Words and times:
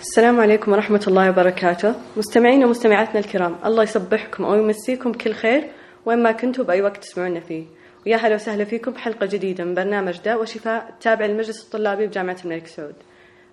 السلام 0.00 0.40
عليكم 0.40 0.72
ورحمة 0.72 1.04
الله 1.08 1.30
وبركاته. 1.30 1.94
مستمعين 2.16 2.64
ومستمعاتنا 2.64 3.18
الكرام 3.20 3.56
الله 3.64 3.82
يصبحكم 3.82 4.44
أو 4.44 4.54
يمسيكم 4.54 5.12
كل 5.12 5.32
خير 5.32 5.70
وين 6.06 6.22
ما 6.22 6.32
كنتوا 6.32 6.64
بأي 6.64 6.82
وقت 6.82 6.96
تسمعونا 6.96 7.40
فيه. 7.40 7.64
ويا 8.06 8.16
هلا 8.16 8.34
وسهلا 8.34 8.64
فيكم 8.64 8.90
بحلقة 8.90 9.26
جديدة 9.26 9.64
من 9.64 9.74
برنامج 9.74 10.18
داء 10.24 10.42
وشفاء 10.42 10.94
تابع 11.00 11.26
للمجلس 11.26 11.64
الطلابي 11.64 12.06
بجامعة 12.06 12.36
الملك 12.44 12.66
سعود. 12.66 12.94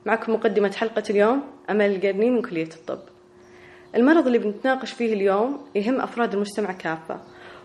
معكم 0.05 0.34
مقدمة 0.34 0.72
حلقة 0.72 1.04
اليوم 1.10 1.44
أمل 1.70 1.96
القرني 1.96 2.30
من 2.30 2.41
كلية 2.41 2.70
الطب. 2.76 3.00
المرض 3.96 4.26
اللي 4.26 4.38
بنتناقش 4.38 4.91
فيه 4.91 5.14
اليوم 5.14 5.68
يهم 5.76 6.02
أفراد 6.02 6.34
المجتمع 6.34 6.72
كافة 6.72 7.22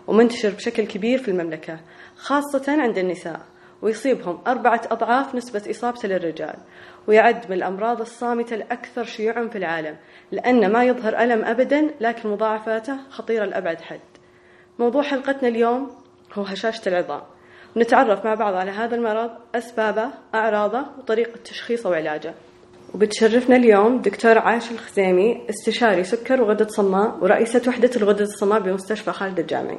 ومنتشر 0.07 0.49
بشكل 0.49 0.85
كبير 0.85 1.17
في 1.17 1.31
المملكة 1.31 1.79
خاصة 2.15 2.81
عند 2.81 2.97
النساء 2.97 3.39
ويصيبهم 3.81 4.39
أربعة 4.47 4.81
أضعاف 4.91 5.35
نسبة 5.35 5.63
إصابته 5.69 6.07
للرجال 6.07 6.55
ويعد 7.07 7.45
من 7.49 7.57
الأمراض 7.57 8.01
الصامتة 8.01 8.55
الأكثر 8.55 9.03
شيوعا 9.03 9.47
في 9.47 9.57
العالم 9.57 9.97
لأن 10.31 10.71
ما 10.71 10.83
يظهر 10.83 11.17
ألم 11.17 11.45
أبدا 11.45 11.89
لكن 12.01 12.29
مضاعفاته 12.29 12.97
خطيرة 13.09 13.45
لأبعد 13.45 13.81
حد. 13.81 13.99
موضوع 14.79 15.01
حلقتنا 15.01 15.49
اليوم 15.49 15.91
هو 16.33 16.43
هشاشة 16.43 16.89
العظام. 16.89 17.21
ونتعرف 17.77 18.25
مع 18.25 18.33
بعض 18.33 18.53
على 18.53 18.71
هذا 18.71 18.95
المرض 18.95 19.29
أسبابه 19.55 20.09
أعراضه 20.35 20.85
وطريقة 20.99 21.39
تشخيصه 21.45 21.89
وعلاجه. 21.89 22.33
وبتشرفنا 22.93 23.55
اليوم 23.55 24.01
دكتور 24.01 24.37
عاش 24.37 24.71
الخزيمي 24.71 25.41
استشاري 25.49 26.03
سكر 26.03 26.41
وغدة 26.41 26.67
صماء 26.67 27.17
ورئيسة 27.21 27.61
وحدة 27.67 27.89
الغدة 27.95 28.23
الصماء 28.23 28.59
بمستشفى 28.59 29.11
خالد 29.11 29.39
الجامعي. 29.39 29.77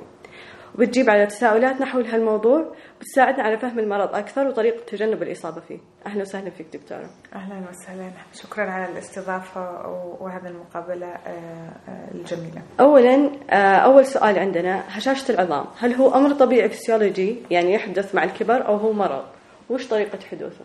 وبتجيب 0.78 1.10
على 1.10 1.26
تساؤلاتنا 1.26 1.86
حول 1.86 2.06
هالموضوع 2.06 2.72
وتساعدنا 3.00 3.42
على 3.42 3.58
فهم 3.58 3.78
المرض 3.78 4.14
أكثر 4.14 4.46
وطريقة 4.46 4.84
تجنب 4.86 5.22
الإصابة 5.22 5.60
فيه. 5.60 5.78
أهلا 6.06 6.22
وسهلا 6.22 6.50
فيك 6.50 6.66
دكتورة. 6.72 7.10
أهلا 7.34 7.68
وسهلا. 7.70 8.10
شكرا 8.32 8.70
على 8.70 8.92
الاستضافة 8.92 9.86
وهذه 10.20 10.46
المقابلة 10.46 11.06
آه، 11.06 11.72
آه، 11.88 12.10
الجميلة. 12.14 12.62
أولا 12.80 13.30
آه، 13.50 13.54
أول 13.76 14.06
سؤال 14.06 14.38
عندنا 14.38 14.84
هشاشة 14.88 15.32
العظام 15.32 15.64
هل 15.78 15.94
هو 15.94 16.14
أمر 16.14 16.32
طبيعي 16.32 16.68
فسيولوجي 16.68 17.36
يعني 17.50 17.74
يحدث 17.74 18.14
مع 18.14 18.24
الكبر 18.24 18.66
أو 18.66 18.76
هو 18.76 18.92
مرض؟ 18.92 19.24
وش 19.70 19.86
طريقة 19.88 20.18
حدوثه؟ 20.30 20.64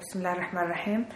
بسم 0.00 0.18
الله 0.18 0.32
الرحمن 0.32 0.62
الرحيم. 0.62 1.06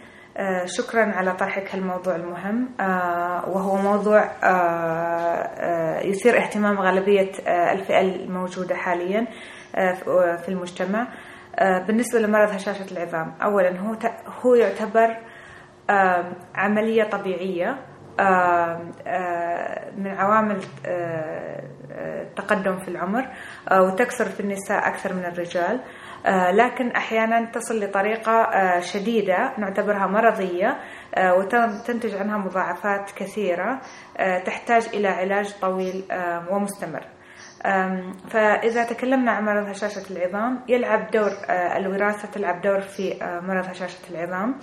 شكرا 0.65 1.05
على 1.05 1.33
طرحك 1.33 1.75
هالموضوع 1.75 2.15
المهم 2.15 2.69
آه، 2.79 3.49
وهو 3.49 3.75
موضوع 3.75 4.31
آه، 4.43 5.99
يثير 6.01 6.37
اهتمام 6.37 6.79
غالبية 6.79 7.31
الفئة 7.47 7.99
الموجودة 8.01 8.75
حاليا 8.75 9.27
في 10.37 10.49
المجتمع. 10.49 11.07
بالنسبة 11.87 12.19
لمرض 12.19 12.49
هشاشة 12.49 12.91
العظام 12.91 13.33
أولا 13.43 13.79
هو 13.79 13.95
هو 14.41 14.55
يعتبر 14.55 15.17
عملية 16.55 17.03
طبيعية 17.03 17.77
من 19.97 20.07
عوامل 20.07 20.59
التقدم 21.91 22.77
في 22.79 22.87
العمر 22.87 23.27
وتكثر 23.71 24.25
في 24.25 24.39
النساء 24.39 24.87
أكثر 24.87 25.13
من 25.13 25.25
الرجال. 25.25 25.75
آه، 25.75 25.81
لكن 26.51 26.91
أحيانا 26.91 27.45
تصل 27.45 27.83
لطريقة 27.83 28.31
آه، 28.31 28.79
شديدة 28.79 29.53
نعتبرها 29.57 30.07
مرضية 30.07 30.77
آه، 31.15 31.33
وتنتج 31.33 32.15
عنها 32.15 32.37
مضاعفات 32.37 33.11
كثيرة 33.11 33.81
تحتاج 34.45 34.87
إلى 34.93 35.07
علاج 35.07 35.53
طويل 35.61 36.03
ومستمر. 36.49 37.01
فإذا 38.29 38.83
تكلمنا 38.83 39.31
عن 39.31 39.45
مرض 39.45 39.69
هشاشة 39.69 40.11
العظام 40.11 40.59
يلعب 40.67 41.11
دور 41.11 41.29
الوراثة 41.49 42.27
تلعب 42.27 42.61
دور 42.61 42.81
في 42.81 43.13
مرض 43.43 43.65
هشاشة 43.69 43.99
العظام. 44.11 44.55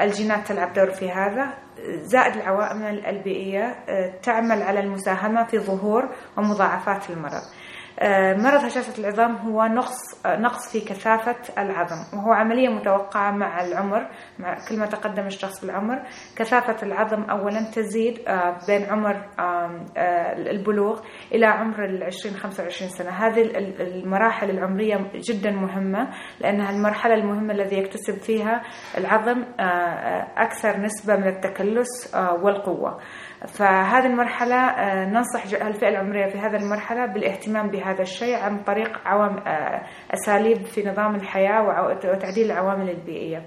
الجينات 0.00 0.46
تلعب 0.46 0.72
دور 0.72 0.90
في 0.90 1.10
هذا. 1.10 1.54
زائد 2.02 2.36
العوامل 2.36 3.06
البيئية 3.06 3.74
تعمل 4.22 4.62
على 4.62 4.80
المساهمة 4.80 5.44
في 5.44 5.58
ظهور 5.58 6.08
ومضاعفات 6.36 7.10
المرض. 7.10 7.32
آه، 7.32 7.40
مرض 8.36 8.64
هشاشة 8.64 8.98
العظام 9.00 9.36
هو 9.36 9.64
نقص 9.64 10.26
آه، 10.26 10.36
نقص 10.36 10.72
في 10.72 10.80
كثافة 10.80 11.36
العظم 11.62 12.18
وهو 12.18 12.32
عملية 12.32 12.68
متوقعة 12.68 13.30
مع 13.30 13.64
العمر 13.64 14.08
مع 14.38 14.56
كل 14.68 14.78
ما 14.78 14.86
تقدم 14.86 15.26
الشخص 15.26 15.64
بالعمر. 15.64 16.02
كثافة 16.36 16.86
العظم 16.86 17.22
أولا 17.22 17.70
تزيد 17.74 18.18
آه، 18.28 18.56
بين 18.66 18.84
عمر 18.90 19.26
البلوغ 20.50 21.00
إلى 21.32 21.46
عمر 21.46 21.84
العشرين 21.84 22.34
خمسة 22.36 22.62
وعشرين 22.62 22.90
سنة. 22.90 23.10
هذه 23.10 23.42
المراحل 23.80 24.50
العمرية 24.50 25.10
جدا 25.14 25.50
مهمة 25.50 26.08
لأنها 26.40 26.70
المرحلة 26.70 27.14
المهمة 27.14 27.52
الذي 27.54 27.78
يكتسب 27.78 28.14
فيها 28.14 28.62
العظم 28.98 29.44
أكثر 30.36 30.80
نسبة 30.80 31.16
من 31.16 31.28
التكلس 31.28 32.14
والقوة. 32.42 32.98
فهذه 33.46 34.06
المرحلة 34.06 34.56
آه، 34.56 35.04
ننصح 35.04 35.42
الفئة 35.66 35.88
العمرية 35.88 36.26
في 36.26 36.38
هذه 36.38 36.56
المرحلة 36.56 37.06
بالاهتمام 37.06 37.70
بهذا 37.86 38.02
الشيء 38.02 38.36
عن 38.36 38.62
طريق 38.62 38.98
عوام 39.04 39.38
آه، 39.38 39.82
أساليب 40.14 40.64
في 40.66 40.88
نظام 40.88 41.14
الحياة 41.14 41.62
وتعديل 42.04 42.50
العوامل 42.52 42.90
البيئية. 42.90 43.42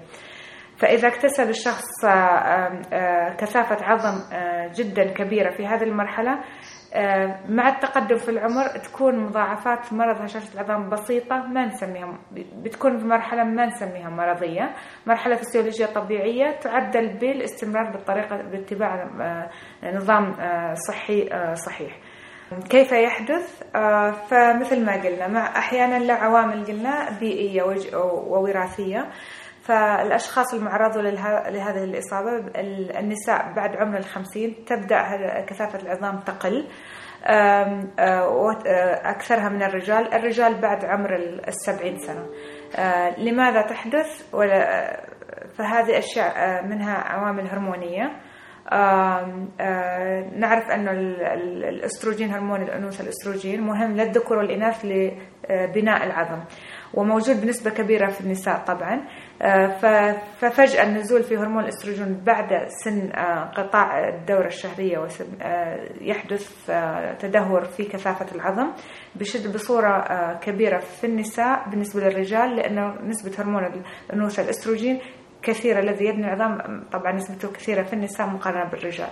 فإذا 0.76 1.08
اكتسب 1.08 1.48
الشخص 1.48 2.04
آه، 2.04 3.34
كثافة 3.38 3.84
عظم 3.84 4.18
جدا 4.74 5.12
كبيرة 5.12 5.50
في 5.50 5.66
هذه 5.66 5.82
المرحلة 5.82 6.38
آه، 6.94 7.40
مع 7.48 7.68
التقدم 7.68 8.16
في 8.16 8.28
العمر 8.28 8.66
تكون 8.66 9.18
مضاعفات 9.24 9.92
مرض 9.92 10.20
هشاشة 10.22 10.54
العظام 10.54 10.88
بسيطة 10.90 11.36
ما 11.36 11.66
نسميها 11.66 12.18
بتكون 12.62 12.98
في 12.98 13.04
مرحلة 13.06 13.44
ما 13.44 13.66
نسميها 13.66 14.10
مرضية. 14.10 14.74
مرحلة 15.06 15.36
فسيولوجية 15.36 15.86
طبيعية 15.86 16.50
تعدل 16.50 17.18
بالاستمرار 17.18 17.90
بالطريقة 17.90 18.36
باتباع 18.36 19.02
آه، 19.20 19.50
نظام 19.96 20.24
آه، 20.40 20.74
صحي 20.74 21.28
صحيح. 21.54 21.96
كيف 22.70 22.92
يحدث؟ 22.92 23.62
فمثل 24.28 24.84
ما 24.84 24.92
قلنا 25.02 25.28
مع 25.28 25.58
أحيانا 25.58 25.98
له 25.98 26.14
عوامل 26.14 26.64
قلنا 26.66 27.18
بيئية 27.20 27.62
ووراثية. 28.02 29.08
فالأشخاص 29.62 30.54
المعرضون 30.54 31.04
لهذه 31.04 31.84
الإصابة 31.84 32.36
النساء 32.98 33.52
بعد 33.56 33.76
عمر 33.76 33.98
الخمسين 33.98 34.64
تبدأ 34.64 35.02
كثافة 35.46 35.78
العظام 35.78 36.20
تقل. 36.20 36.68
أكثرها 39.04 39.48
من 39.48 39.62
الرجال 39.62 40.14
الرجال 40.14 40.60
بعد 40.60 40.84
عمر 40.84 41.16
السبعين 41.48 41.98
سنة. 41.98 42.26
لماذا 43.18 43.62
تحدث؟ 43.62 44.34
فهذه 45.58 45.98
أشياء 45.98 46.64
منها 46.64 46.94
عوامل 46.94 47.46
هرمونية. 47.46 48.20
نعرف 50.36 50.70
أن 50.70 50.88
الأستروجين 51.68 52.30
هرمون 52.30 52.62
الأنوثة 52.62 53.04
الأستروجين 53.04 53.60
مهم 53.60 53.96
للذكور 53.96 54.38
والإناث 54.38 54.84
لبناء 54.84 56.04
العظم 56.04 56.40
وموجود 56.94 57.40
بنسبة 57.40 57.70
كبيرة 57.70 58.10
في 58.10 58.20
النساء 58.20 58.58
طبعا. 58.58 59.04
آه، 59.42 59.66
ففجأة 60.40 60.82
النزول 60.82 61.22
في 61.22 61.36
هرمون 61.36 61.62
الأستروجين 61.62 62.20
بعد 62.24 62.68
سن 62.84 63.10
آه، 63.12 63.44
قطاع 63.44 64.08
الدورة 64.08 64.46
الشهرية 64.46 65.06
آه، 65.42 65.88
يحدث 66.00 66.70
تدهور 67.18 67.64
في 67.64 67.84
كثافة 67.84 68.34
العظم 68.34 68.70
بشد 69.14 69.52
بصورة 69.54 70.04
كبيرة 70.42 70.78
في 70.78 71.06
النساء 71.06 71.68
بالنسبة 71.68 72.00
للرجال 72.00 72.56
لأنه 72.56 72.94
نسبة 73.02 73.32
هرمون 73.38 73.84
الأنوثة 74.10 74.42
الأستروجين 74.42 75.00
كثيرة 75.42 75.80
الذي 75.80 76.04
يبني 76.04 76.26
العظام 76.26 76.84
طبعا 76.92 77.12
نسبته 77.12 77.52
كثيرة 77.52 77.82
في 77.82 77.92
النساء 77.92 78.26
مقارنة 78.26 78.70
بالرجال. 78.70 79.08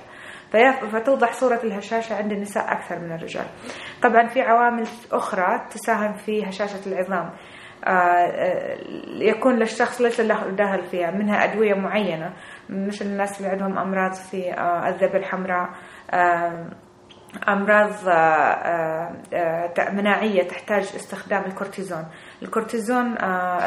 فتوضح 0.92 1.32
صورة 1.32 1.60
الهشاشة 1.64 2.16
عند 2.16 2.32
النساء 2.32 2.72
أكثر 2.72 2.98
من 2.98 3.12
الرجال. 3.12 3.46
طبعا 4.02 4.26
في 4.26 4.40
عوامل 4.40 4.86
أخرى 5.12 5.66
تساهم 5.70 6.14
في 6.14 6.48
هشاشة 6.48 6.86
العظام. 6.86 7.30
آه، 7.84 7.90
آه، 7.90 8.76
يكون 9.08 9.56
للشخص 9.56 10.00
ليس 10.00 10.20
له 10.20 10.50
داخل 10.50 10.86
فيها 10.86 11.10
منها 11.10 11.44
أدوية 11.44 11.74
معينة. 11.74 12.32
مثل 12.68 13.04
الناس 13.04 13.40
اللي 13.40 13.50
عندهم 13.50 13.78
أمراض 13.78 14.12
في 14.12 14.52
آه، 14.52 14.88
الذبة 14.88 15.18
الحمراء 15.18 15.68
أمراض 17.48 17.92
مناعية 19.92 20.48
تحتاج 20.48 20.82
استخدام 20.82 21.44
الكورتيزون. 21.44 22.04
الكورتيزون 22.42 23.14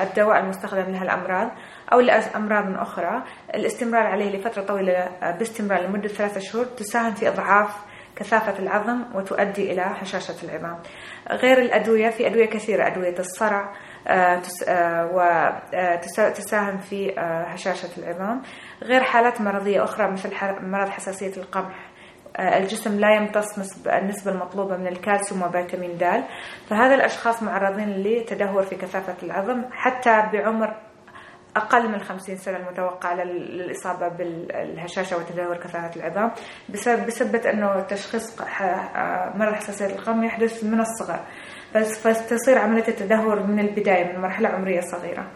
الدواء 0.01 0.39
المستخدم 0.39 0.91
لها 0.91 1.03
الأمراض 1.03 1.51
أو 1.93 1.99
لأمراض 1.99 2.77
أخرى. 2.81 3.23
الاستمرار 3.55 4.07
عليه 4.07 4.37
لفترة 4.37 4.61
طويلة 4.61 5.09
باستمرار 5.39 5.81
لمدة 5.81 6.07
ثلاثة 6.07 6.39
شهور 6.39 6.65
تساهم 6.65 7.13
في 7.13 7.27
إضعاف 7.27 7.75
كثافة 8.15 8.59
العظم 8.59 9.03
وتؤدي 9.15 9.71
إلى 9.71 9.81
هشاشة 9.81 10.35
العظام. 10.43 10.79
غير 11.31 11.57
الأدوية 11.61 12.09
في 12.09 12.27
أدوية 12.27 12.45
كثيرة 12.45 12.87
أدوية 12.87 13.15
الصرع 13.19 13.73
وتساهم 15.13 16.77
في 16.77 17.13
هشاشة 17.47 17.89
العظام. 17.97 18.41
غير 18.83 19.03
حالات 19.03 19.41
مرضية 19.41 19.83
أخرى 19.83 20.11
مثل 20.11 20.29
مرض 20.61 20.89
حساسية 20.89 21.37
القمح. 21.37 21.90
الجسم 22.39 22.99
لا 22.99 23.15
يمتص 23.15 23.77
النسبة 23.87 24.31
المطلوبة 24.31 24.77
من 24.77 24.87
الكالسيوم 24.87 25.41
وفيتامين 25.41 25.97
د 25.97 26.23
فهذا 26.69 26.95
الأشخاص 26.95 27.43
معرضين 27.43 27.89
لتدهور 27.89 28.63
في 28.63 28.75
كثافة 28.75 29.15
العظم 29.23 29.63
حتى 29.71 30.23
بعمر 30.33 30.75
أقل 31.55 31.91
من 31.91 31.99
50 31.99 32.35
سنة 32.35 32.57
المتوقع 32.57 33.13
للإصابة 33.23 34.07
بالهشاشة 34.07 35.17
وتدهور 35.17 35.57
كثافة 35.57 35.95
العظام 35.95 36.31
بسبب 36.69 37.05
بسبب 37.05 37.35
أنه 37.35 37.81
تشخيص 37.81 38.41
مرض 39.35 39.53
حساسية 39.53 39.95
القمح 39.95 40.25
يحدث 40.25 40.63
من 40.63 40.79
الصغر 40.79 41.19
فتصير 42.03 42.57
عملية 42.57 42.87
التدهور 42.87 43.43
من 43.43 43.59
البداية 43.59 44.13
من 44.13 44.21
مرحلة 44.21 44.49
عمرية 44.49 44.81
صغيرة. 44.81 45.31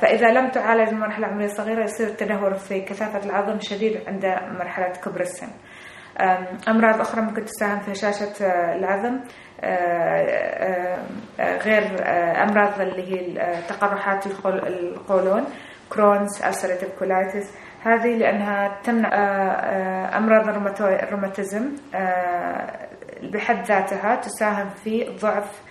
فإذا 0.00 0.28
لم 0.32 0.48
تعالج 0.50 0.92
من 0.92 1.00
مرحلة 1.00 1.26
عمرية 1.26 1.46
صغيرة 1.46 1.82
يصير 1.84 2.06
التدهور 2.06 2.54
في 2.54 2.80
كثافة 2.80 3.24
العظم 3.24 3.60
شديد 3.60 4.08
عند 4.08 4.24
مرحلة 4.58 4.92
كبر 5.04 5.20
السن. 5.20 5.48
أمراض 6.68 7.00
أخرى 7.00 7.22
ممكن 7.22 7.44
تساهم 7.44 7.80
في 7.80 7.92
هشاشة 7.92 8.46
العظم 8.74 9.20
غير 11.40 11.82
أمراض 12.42 12.80
اللي 12.80 13.02
هي 13.12 13.42
تقرحات 13.68 14.26
القولون 14.46 15.44
Crohn's 15.90 16.42
ulcerative 16.42 16.98
colitis 16.98 17.54
هذه 17.84 18.16
لأنها 18.16 18.80
تمنع 18.82 19.08
أمراض 20.18 20.48
الروماتيزم 20.80 21.72
بحد 23.22 23.64
ذاتها 23.66 24.16
تساهم 24.16 24.68
في 24.68 25.16
ضعف 25.20 25.62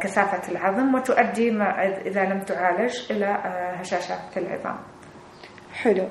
كثافة 0.00 0.52
العظم 0.52 0.94
وتؤدي 0.94 1.50
إذا 2.06 2.24
لم 2.24 2.40
تعالج 2.40 3.12
إلى 3.12 3.26
هشاشة 3.80 4.14
في 4.30 4.40
العظام. 4.40 4.78
حلو. 5.82 6.08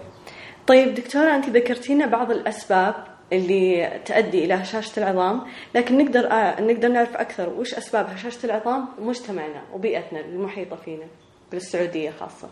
طيب 0.67 0.93
دكتورة 0.93 1.35
أنت 1.35 1.49
ذكرتينا 1.49 2.05
بعض 2.07 2.31
الأسباب 2.31 2.95
اللي 3.33 3.91
تؤدي 4.05 4.45
إلى 4.45 4.53
هشاشة 4.53 4.99
العظام 4.99 5.41
لكن 5.75 5.97
نقدر 5.97 6.31
آه 6.31 6.61
نقدر 6.61 6.87
نعرف 6.87 7.15
أكثر 7.17 7.49
وش 7.49 7.73
أسباب 7.73 8.05
هشاشة 8.09 8.45
العظام 8.45 8.85
بمجتمعنا 8.97 9.61
وبيئتنا 9.73 10.19
المحيطة 10.19 10.75
فينا 10.75 11.05
بالسعودية 11.51 12.11
خاصة. 12.11 12.49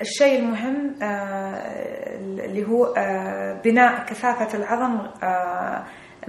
الشيء 0.00 0.38
المهم 0.38 0.94
اللي 2.44 2.66
هو 2.68 2.94
بناء 3.64 4.04
كثافة 4.04 4.58
العظم 4.58 4.98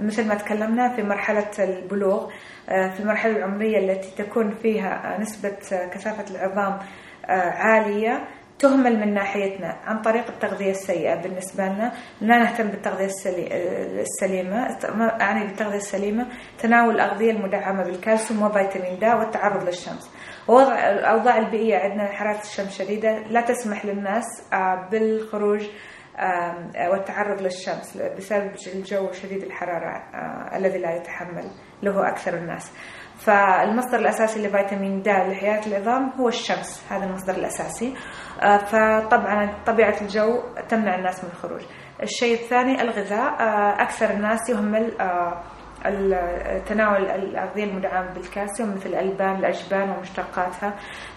مثل 0.00 0.28
ما 0.28 0.34
تكلمنا 0.34 0.96
في 0.96 1.02
مرحلة 1.02 1.50
البلوغ 1.58 2.30
في 2.66 3.00
المرحلة 3.00 3.36
العمرية 3.36 3.78
التي 3.78 4.24
تكون 4.24 4.54
فيها 4.54 5.16
نسبة 5.20 5.48
كثافة 5.70 6.24
العظام 6.36 6.78
عالية. 7.58 8.24
تهمل 8.60 9.00
من 9.00 9.14
ناحيتنا 9.14 9.80
عن 9.84 10.02
طريق 10.02 10.26
التغذية 10.28 10.70
السيئة 10.70 11.14
بالنسبة 11.14 11.64
لنا. 11.64 11.92
لا 12.20 12.38
نهتم 12.38 12.68
بالتغذية 12.68 13.08
السليمة. 14.00 14.78
أعني 15.20 15.46
بالتغذية 15.46 15.76
السليمة. 15.76 16.26
تناول 16.58 16.94
الأغذية 16.94 17.30
المدعمة 17.30 17.84
بالكالسيوم 17.84 18.42
وفيتامين 18.42 18.98
د 18.98 19.04
والتعرض 19.04 19.64
للشمس. 19.64 20.10
ووضع 20.48 20.90
الأوضاع 20.90 21.38
البيئية 21.38 21.76
عندنا 21.76 22.12
حرارة 22.12 22.40
الشمس 22.40 22.78
شديدة. 22.78 23.18
لا 23.18 23.40
تسمح 23.40 23.84
للناس 23.84 24.24
بالخروج 24.90 25.66
والتعرض 26.90 27.42
للشمس 27.42 27.96
بسبب 28.16 28.50
الجو 28.74 29.12
شديد 29.12 29.42
الحرارة 29.42 30.02
الذي 30.56 30.78
لا 30.78 30.96
يتحمل 30.96 31.50
له 31.82 32.08
أكثر 32.08 32.34
الناس. 32.34 32.72
فالمصدر 33.16 33.98
الأساسي 33.98 34.46
لفيتامين 34.46 35.02
د 35.02 35.08
لحياة 35.08 35.60
العظام 35.66 36.10
هو 36.10 36.28
الشمس. 36.28 36.82
هذا 36.90 37.04
المصدر 37.04 37.34
الأساسي. 37.34 37.94
فطبعا 38.40 39.54
طبيعة 39.66 40.00
الجو 40.00 40.42
تمنع 40.68 40.94
الناس 40.94 41.24
من 41.24 41.30
الخروج. 41.30 41.60
الشيء 42.02 42.34
الثاني 42.34 42.82
الغذاء. 42.82 43.34
أكثر 43.82 44.10
الناس 44.10 44.50
يهمل 44.50 44.92
تناول 46.66 47.04
الأغذية 47.10 47.64
المدعمة 47.64 48.12
بالكالسيوم 48.14 48.74
مثل 48.74 48.88
الألبان 48.88 49.36
الأجبان 49.36 49.90
ومشتقاتها 49.90 50.74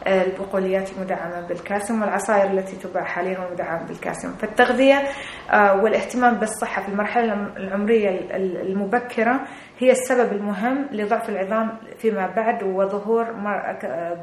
البقوليات 0.08 0.92
المدعمة 0.98 1.48
بالكالسيوم 1.48 2.02
والعصائر 2.02 2.52
التي 2.52 2.76
تباع 2.76 3.04
حاليا 3.04 3.48
المدعمة 3.48 3.88
بالكالسيوم 3.88 4.34
فالتغذية 4.34 5.04
والاهتمام 5.54 6.34
بالصحة 6.36 6.82
في 6.82 6.90
المرحلة 6.90 7.34
العمرية 7.58 8.10
المبكرة 8.62 9.42
هي 9.80 9.92
السبب 9.92 10.32
المهم 10.34 10.88
لضعف 10.92 11.30
العظام 11.30 11.78
فيما 11.98 12.28
بعد 12.28 12.64
وظهور 12.64 13.26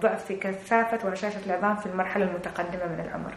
ضعف 0.01 0.25
في 0.25 0.37
كثافة 0.37 1.09
وهشاشة 1.09 1.47
العظام 1.47 1.77
في 1.77 1.87
المرحلة 1.87 2.25
المتقدمة 2.25 2.87
من 2.87 3.01
العمر. 3.01 3.33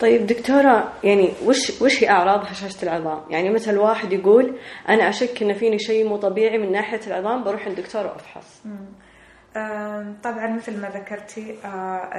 طيب 0.00 0.26
دكتورة 0.26 0.92
يعني 1.04 1.32
وش 1.46 1.82
وش 1.82 2.02
هي 2.02 2.10
أعراض 2.10 2.40
هشاشة 2.44 2.82
العظام؟ 2.82 3.20
يعني 3.30 3.50
مثل 3.50 3.78
واحد 3.78 4.12
يقول 4.12 4.58
أنا 4.88 5.08
أشك 5.08 5.42
إن 5.42 5.52
فيني 5.54 5.78
شيء 5.78 6.08
مو 6.08 6.16
طبيعي 6.16 6.58
من 6.58 6.72
ناحية 6.72 7.00
العظام 7.06 7.44
بروح 7.44 7.66
الدكتور 7.66 8.06
وأفحص. 8.06 8.62
طبعا 10.24 10.54
مثل 10.56 10.80
ما 10.80 10.88
ذكرتي 10.88 11.58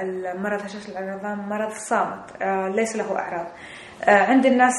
المرض 0.02 0.60
هشاشة 0.60 0.98
العظام 0.98 1.48
مرض 1.48 1.70
صامت 1.70 2.42
ليس 2.76 2.96
له 2.96 3.18
أعراض. 3.18 3.46
عند 4.08 4.46
الناس 4.46 4.74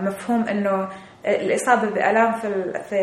مفهوم 0.00 0.42
إنه 0.42 0.88
الإصابة 1.26 1.90
بآلام 1.90 2.32
في 2.32 2.72
في 2.72 2.96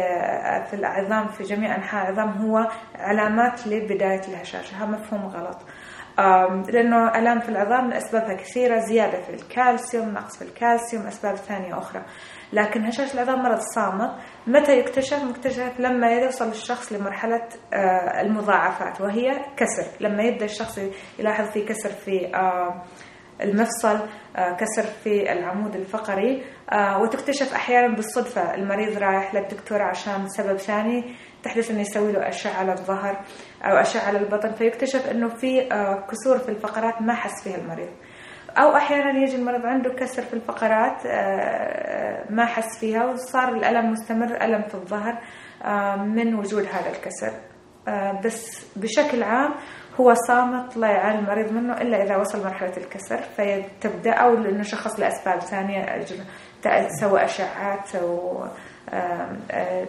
في 0.69 0.74
العظام 0.74 1.27
في 1.27 1.44
جميع 1.44 1.75
أنحاء 1.75 2.09
العظام 2.09 2.30
هو 2.30 2.68
علامات 2.95 3.68
لبداية 3.68 4.21
الهشاشة، 4.27 4.77
هذا 4.77 4.86
مفهوم 4.86 5.25
غلط. 5.25 5.57
لأنه 6.73 7.07
آلام 7.19 7.39
في 7.39 7.50
العظام 7.50 7.91
أسبابها 7.94 8.33
كثيرة 8.33 8.79
زيادة 8.79 9.21
في 9.21 9.29
الكالسيوم 9.29 10.09
نقص 10.09 10.38
في 10.38 10.41
الكالسيوم 10.41 11.07
أسباب 11.07 11.35
ثانية 11.35 11.77
أخرى. 11.77 12.01
لكن 12.53 12.85
هشاشة 12.85 13.13
العظام 13.13 13.44
مرض 13.44 13.59
صامت. 13.75 14.12
متى 14.47 14.79
يكتشف؟ 14.79 15.23
مكتشف 15.23 15.79
لما 15.79 16.12
يوصل 16.12 16.47
الشخص 16.50 16.94
لمرحلة 16.94 17.47
المضاعفات 18.21 19.01
وهي 19.01 19.31
كسر. 19.57 19.85
لما 20.00 20.23
يبدأ 20.23 20.45
الشخص 20.45 20.79
يلاحظ 21.19 21.45
في 21.51 21.62
كسر 21.65 21.89
في 21.89 22.31
المفصل 23.41 24.00
كسر 24.35 24.83
في 25.03 25.31
العمود 25.31 25.75
الفقري 25.75 26.44
وتكتشف 27.01 27.53
أحيانا 27.53 27.95
بالصدفة 27.95 28.56
المريض 28.56 28.97
رايح 28.97 29.35
للدكتور 29.35 29.81
عشان 29.81 30.27
سبب 30.27 30.57
ثاني. 30.57 31.15
تحدث 31.45 31.71
إنه 31.71 31.81
يسوي 31.81 32.12
له 32.12 32.27
أشعة 32.27 32.53
على 32.59 32.71
الظهر 32.71 33.18
أو 33.63 33.77
أشعة 33.77 34.07
على 34.07 34.18
البطن 34.18 34.51
فيكتشف 34.51 35.07
إنه 35.12 35.27
في 35.27 35.62
كسور 36.12 36.38
في 36.38 36.50
الفقرات 36.50 37.01
ما 37.01 37.13
حس 37.13 37.43
فيها 37.43 37.58
المريض. 37.58 37.89
أو 38.58 38.75
أحيانا 38.75 39.19
يجي 39.19 39.36
المريض 39.36 39.65
عنده 39.65 39.89
كسر 39.93 40.22
في 40.22 40.34
الفقرات 40.34 41.08
ما 42.29 42.46
حس 42.46 42.79
فيها 42.79 43.05
وصار 43.05 43.50
الألم 43.50 43.91
مستمر 43.91 44.41
ألم 44.41 44.62
في 44.62 44.75
الظهر 44.75 45.17
من 45.98 46.36
وجود 46.36 46.65
هذا 46.65 46.89
الكسر. 46.89 47.31
بس 48.25 48.65
بشكل 48.75 49.24
عام 49.24 49.53
هو 50.00 50.13
صامت 50.27 50.77
لا 50.77 50.88
يعاني 50.88 51.19
المريض 51.19 51.51
منه 51.51 51.74
إلا 51.81 52.03
إذا 52.03 52.17
وصل 52.17 52.43
مرحلة 52.43 52.77
الكسر 52.77 53.17
فتبدأ 53.17 54.12
أو 54.12 54.34
إنه 54.34 54.62
شخص 54.63 55.00
لأسباب 55.00 55.39
ثانية 55.39 56.05
سوى 57.01 57.24
اشعات 57.24 57.96
و 57.96 58.43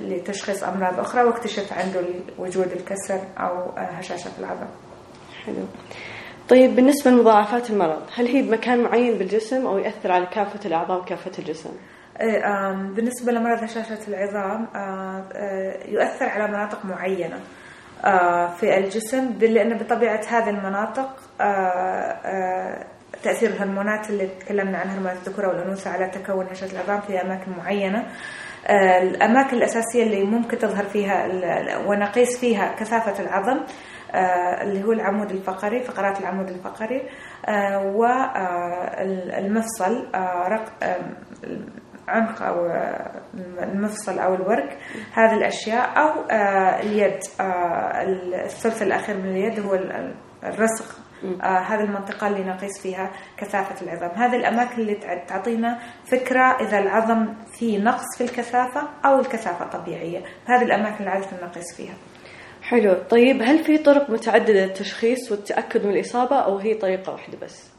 لتشخيص 0.01 0.65
أمراض 0.65 1.01
أخرى 1.01 1.23
واكتشف 1.23 1.73
عنده 1.73 2.01
وجود 2.39 2.73
الكسر 2.73 3.21
أو 3.39 3.71
هشاشة 3.77 4.31
في 4.31 4.39
العظم 4.39 4.67
حلو. 5.47 5.65
طيب 6.49 6.77
بالنسبة 6.77 7.11
لمضاعفات 7.11 7.71
المرض 7.71 8.03
هل 8.15 8.27
هي 8.27 8.43
بمكان 8.43 8.83
معين 8.83 9.19
بالجسم 9.19 9.67
أو 9.67 9.79
يأثر 9.79 10.13
على 10.13 10.27
كافة 10.27 10.61
الأعضاء 10.65 11.01
وكافة 11.01 11.31
الجسم؟ 11.39 11.71
بالنسبة 12.95 13.33
لمرض 13.33 13.63
هشاشة 13.63 13.99
العظام 14.09 14.67
يؤثر 15.89 16.29
على 16.29 16.49
مناطق 16.49 16.85
معينة 16.85 17.41
في 18.61 18.77
الجسم 18.79 19.31
لأن 19.41 19.79
بطبيعة 19.79 20.21
هذه 20.29 20.51
المناطق 20.51 21.09
تأثير 23.23 23.51
الهرمونات 23.51 24.11
اللي 24.11 24.27
تكلمنا 24.41 24.79
عنها 24.79 24.95
هرمونات 24.95 25.17
الذكورة 25.17 25.49
والأنوثة 25.49 25.91
على 25.91 26.09
تكون 26.09 26.47
هشاشة 26.47 26.73
العظام 26.73 27.01
في 27.01 27.21
أماكن 27.23 27.53
معينة. 27.59 28.07
الأماكن 29.03 29.57
الأساسية 29.57 30.03
اللي 30.03 30.25
ممكن 30.25 30.59
تظهر 30.59 30.85
فيها 30.85 31.27
ونقيس 31.87 32.39
فيها 32.41 32.75
كثافة 32.75 33.23
العظم 33.25 33.61
اللي 34.63 34.85
هو 34.85 34.93
العمود 34.93 35.31
الفقري 35.31 35.83
فقرات 35.83 36.21
العمود 36.21 36.49
الفقري 36.49 37.03
والمفصل 38.97 40.07
عنق 42.09 42.43
أو 42.43 42.67
المفصل 43.63 44.19
أو 44.19 44.35
الورك 44.35 44.79
هذه 45.15 45.35
الأشياء 45.35 45.99
أو 45.99 46.11
اليد 46.81 47.19
الثلث 48.45 48.83
الأخير 48.83 49.17
من 49.17 49.31
اليد 49.31 49.61
هو 49.61 49.75
الرسغ 50.45 50.85
آه 51.43 51.59
هذه 51.59 51.81
المنطقة 51.81 52.27
اللي 52.27 52.45
نقيس 52.45 52.83
فيها 52.83 53.11
كثافة 53.37 53.87
العظام. 53.87 54.11
هذه 54.11 54.37
الأماكن 54.37 54.81
اللي 54.81 54.95
تعطينا 55.29 55.79
فكرة 56.05 56.57
إذا 56.61 56.79
العظم 56.79 57.35
فيه 57.59 57.79
نقص 57.79 58.19
في 58.19 58.25
الكثافة 58.25 58.89
أو 59.05 59.21
الكثافة 59.21 59.67
طبيعية. 59.67 60.23
هذه 60.47 60.63
الأماكن 60.63 60.97
اللي 60.99 61.11
عادة 61.11 61.47
نقيس 61.47 61.77
فيها. 61.77 61.95
حلو. 62.63 62.95
طيب 63.11 63.43
هل 63.43 63.65
في 63.65 63.79
طرق 63.79 64.11
متعددة 64.11 64.65
للتشخيص 64.65 65.33
والتأكد 65.33 65.87
من 65.87 65.93
الإصابة 65.93 66.37
أو 66.37 66.59
هي 66.59 66.75
طريقة 66.75 67.13
واحدة 67.13 67.39
بس؟ 67.39 67.77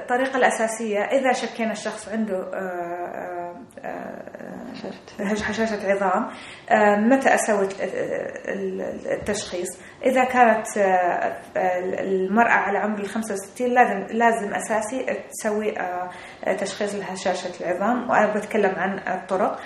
الطريقة 0.00 0.36
الأساسية 0.36 0.98
إذا 0.98 1.32
شكينا 1.32 1.72
الشخص 1.72 2.08
عنده 2.08 2.36
آه، 2.36 2.48
آه، 2.54 3.56
آه، 3.78 4.11
هشاشة 5.20 5.92
عظام. 5.92 6.30
آه، 6.70 6.96
متى 6.96 7.34
أسوي 7.34 7.64
الت- 7.64 7.80
ال- 8.48 9.12
التشخيص؟ 9.12 9.68
إذا 10.06 10.24
كانت 10.24 10.66
آه، 10.78 11.36
المرأة 12.00 12.52
على 12.52 12.78
عمر 12.78 12.98
ال 12.98 13.08
65 13.08 13.68
لازم 13.70 14.06
لازم 14.16 14.54
أساسي 14.54 15.06
تسوي 15.30 15.78
آه، 15.78 16.10
تشخيص 16.58 16.94
لهشاشة 16.94 17.50
العظام. 17.64 18.10
وأنا 18.10 18.34
بتكلم 18.34 18.74
عن 18.76 18.98
الطرق. 18.98 19.58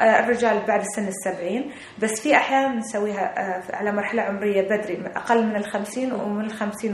الرجال 0.00 0.66
بعد 0.66 0.82
سن 0.96 1.08
السبعين. 1.08 1.72
بس 1.98 2.20
في 2.20 2.36
أحيان 2.36 2.76
نسويها 2.78 3.34
على 3.72 3.92
مرحلة 3.92 4.22
عمرية 4.22 4.62
بدري 4.62 5.02
أقل 5.16 5.46
من 5.46 5.56
الخمسين 5.56 6.12
ومن 6.12 6.44
الخمسين 6.44 6.92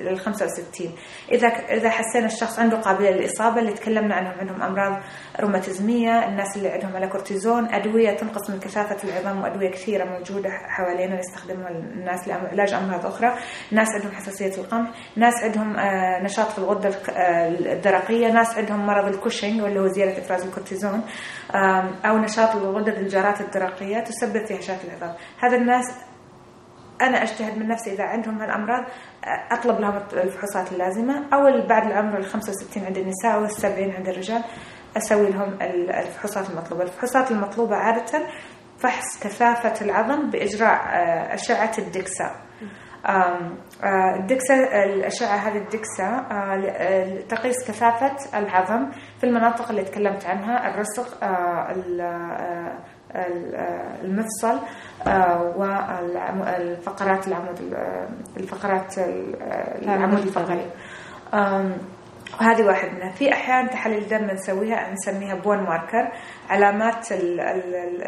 لل 0.00 0.18
65 0.18 0.90
إذا 1.32 1.48
إذا 1.48 1.90
حسينا 1.90 2.26
الشخص 2.26 2.58
عنده 2.58 2.76
قابلية 2.76 3.10
للإصابة 3.10 3.60
اللي 3.60 3.72
تكلمنا 3.72 4.14
عنهم 4.14 4.32
عندهم 4.40 4.62
أمراض 4.62 5.02
روماتيزمية 5.40 6.26
الناس 6.40 6.56
اللي 6.56 6.68
عندهم 6.68 6.96
على 6.96 7.06
كورتيزون 7.08 7.74
أدوية 7.74 8.16
تنقص 8.16 8.50
من 8.50 8.60
كثافة 8.60 9.08
العظام 9.08 9.42
وأدوية 9.42 9.70
كثيرة 9.70 10.04
موجودة 10.04 10.50
حوالينا 10.50 11.18
يستخدمها 11.18 11.68
الناس 11.68 12.28
لعلاج 12.28 12.72
أمراض 12.72 13.06
أخرى. 13.06 13.34
ناس 13.70 13.88
عندهم 13.94 14.12
حساسية 14.12 14.62
القمح 14.62 14.90
ناس 15.16 15.34
عندهم 15.44 15.76
آه، 15.76 16.22
نشاط 16.22 16.48
في 16.48 16.58
الغدة 16.58 16.88
آه، 16.88 17.48
الدرقية 17.48 18.32
ناس 18.32 18.58
عندهم 18.58 18.86
مرض 18.86 19.14
الكوشنج 19.14 19.62
واللي 19.62 19.80
هو 19.80 19.86
زيادة 19.86 20.18
إفراز 20.18 20.44
الكورتيزون 20.46 21.02
أو 22.04 22.18
نشاط 22.18 22.56
الغدد 22.56 22.98
الجارات 22.98 23.40
الدرقية 23.40 24.00
تسبب 24.00 24.46
في 24.46 24.58
هشاشة 24.58 24.84
العظام. 24.84 25.14
هذا 25.38 25.56
الناس 25.56 25.84
أنا 27.00 27.22
أجتهد 27.22 27.58
من 27.58 27.68
نفسي 27.68 27.92
إذا 27.92 28.04
عندهم 28.04 28.38
هالأمراض 28.38 28.84
أطلب 29.50 29.80
لهم 29.80 29.96
الفحوصات 30.12 30.72
اللازمة 30.72 31.14
أو 31.34 31.66
بعد 31.66 31.86
العمر 31.86 32.18
ال 32.18 32.24
65 32.24 32.84
عند 32.84 32.98
النساء 32.98 33.40
وال 33.40 33.50
70 33.50 33.90
عند 33.90 34.08
الرجال. 34.08 34.42
أسوي 34.96 35.30
لهم 35.30 35.58
الفحوصات 35.90 36.50
المطلوبة، 36.50 36.82
الفحوصات 36.84 37.30
المطلوبة 37.30 37.76
عادة 37.76 38.26
فحص 38.78 39.20
كثافة 39.22 39.84
العظم 39.86 40.30
بإجراء 40.30 40.70
آه، 40.86 41.34
أشعة 41.34 41.72
الدكسا. 41.78 42.30
آم، 43.08 43.56
آه، 43.84 44.16
الدكسا 44.20 44.84
الأشعة 44.84 45.36
هذه 45.36 45.56
الدكسا 45.58 46.26
آه، 46.32 47.20
تقيس 47.28 47.68
كثافة 47.68 48.38
العظم 48.38 48.90
في 49.20 49.24
المناطق 49.24 49.68
اللي 49.70 49.82
تكلمت 49.84 50.26
عنها 50.26 50.74
الرسغ 50.74 51.06
ال- 51.70 52.00
ال- 53.14 53.54
المفصل 54.04 54.58
والفقرات 55.56 57.28
العمود 57.28 57.58
ال- 57.60 58.08
الفقرات 58.36 58.98
ال- 58.98 59.42
العمود 59.82 60.18
الفقري. 60.18 60.70
هذه 62.38 62.62
واحد 62.66 62.88
منها. 62.94 63.10
في 63.12 63.32
أحيان 63.32 63.70
تحاليل 63.70 64.08
دم 64.08 64.24
نسويها 64.30 64.92
نسميها 64.92 65.34
بون 65.34 65.58
ماركر 65.58 66.12
علامات 66.50 67.12
ال 67.12 67.40
ال 67.40 67.74
ال 67.74 68.02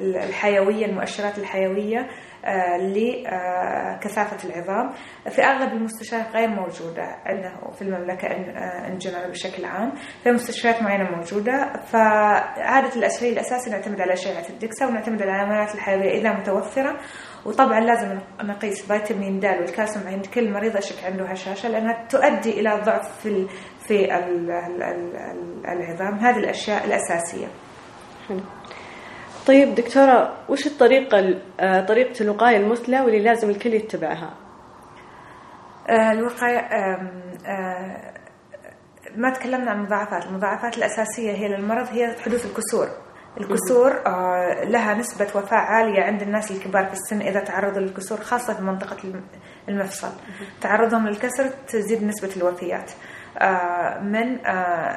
ال 0.00 0.16
الحيوية 0.16 0.86
المؤشرات 0.86 1.38
الحيوية. 1.38 2.08
آه، 2.46 2.76
لكثافة 2.76 4.48
العظام. 4.48 4.92
في 5.30 5.42
أغلب 5.42 5.72
المستشفيات 5.72 6.26
غير 6.34 6.48
موجودة 6.48 7.02
عندنا 7.26 7.70
في 7.78 7.82
المملكة 7.82 8.26
ان 8.28 8.56
آه، 8.56 8.94
جنرال 8.98 9.30
بشكل 9.30 9.64
عام. 9.64 9.92
في 10.24 10.30
مستشفيات 10.32 10.82
معينة 10.82 11.10
موجودة. 11.16 11.72
فعادة 11.86 13.06
الشيء 13.06 13.32
الاساسي 13.32 13.70
نعتمد 13.70 14.00
على 14.00 14.12
اشعه 14.12 14.48
الدكسا 14.50 14.86
ونعتمد 14.86 15.22
على 15.22 15.30
العلامات 15.30 15.74
الحيوية 15.74 16.20
إذا 16.20 16.32
متوفرة. 16.32 16.96
وطبعا 17.46 17.80
لازم 17.80 18.18
نقيس 18.42 18.92
فيتامين 18.92 19.40
د 19.40 19.44
والكالسيوم 19.44 20.06
عند 20.08 20.26
كل 20.26 20.52
مريض. 20.52 20.76
أشك 20.76 21.04
عنده 21.04 21.24
هشاشة 21.24 21.68
لأنها 21.68 22.06
تؤدي 22.08 22.60
إلى 22.60 22.80
ضعف 22.84 23.20
في 23.22 23.46
في 23.86 24.14
ال- 24.14 24.50
ال- 24.50 24.82
ال- 24.82 25.66
العظام. 25.66 26.18
هذه 26.18 26.36
الأشياء 26.38 26.84
الأساسية. 26.84 27.46
حلو. 28.28 28.40
طيب 29.46 29.74
دكتورة 29.74 30.32
وش 30.48 30.66
الطريقة 30.66 31.18
ال- 31.18 31.42
آه، 31.60 31.80
طريقة 31.86 32.22
الوقاية 32.22 32.56
المثلى 32.56 33.00
واللي 33.00 33.18
لازم 33.22 33.50
الكل 33.50 33.74
يتبعها؟ 33.74 34.34
آه، 35.88 36.12
الوقاية 36.12 36.58
آم، 36.58 37.10
آه، 37.46 38.12
ما 39.16 39.30
تكلمنا 39.30 39.70
عن 39.70 39.76
المضاعفات. 39.78 40.26
المضاعفات 40.26 40.78
الأساسية 40.78 41.32
هي 41.32 41.48
للمرض 41.48 41.86
هي 41.92 42.16
حدوث 42.24 42.46
الكسور. 42.46 42.88
الكسور 43.40 44.02
لها 44.64 44.94
نسبة 44.94 45.24
وفاة 45.34 45.56
عالية 45.56 46.02
عند 46.02 46.22
الناس 46.22 46.50
الكبار 46.50 46.84
في 46.86 46.92
السن 46.92 47.20
إذا 47.20 47.40
تعرضوا 47.40 47.80
للكسور 47.80 48.18
خاصة 48.20 48.54
في 48.54 48.62
منطقة 48.62 48.96
الم- 49.04 49.24
المفصل. 49.68 50.08
تعرضهم 50.60 51.08
للكسر 51.08 51.48
تزيد 51.68 52.02
نسبة 52.04 52.30
الوفيات 52.36 52.90
من 54.02 54.46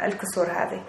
الكسور 0.06 0.46
هذه. 0.46 0.84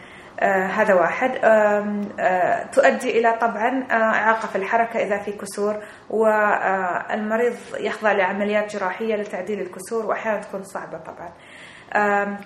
هذا 0.47 0.95
واحد. 0.95 1.31
آه، 1.45 2.63
تؤدي 2.73 3.19
إلى 3.19 3.39
طبعا 3.41 3.87
آه، 3.91 3.95
إعاقة 3.95 4.49
في 4.49 4.57
الحركة 4.57 4.99
إذا 5.03 5.19
في 5.19 5.33
كسور 5.33 5.77
والمريض 6.11 7.55
يخضع 7.81 8.13
لعمليات 8.13 8.77
جراحية 8.77 9.17
لتعديل 9.17 9.61
الكسور 9.61 10.07
وأحيانا 10.07 10.41
تكون 10.41 10.63
صعبة 10.63 10.99
طبعا. 10.99 11.33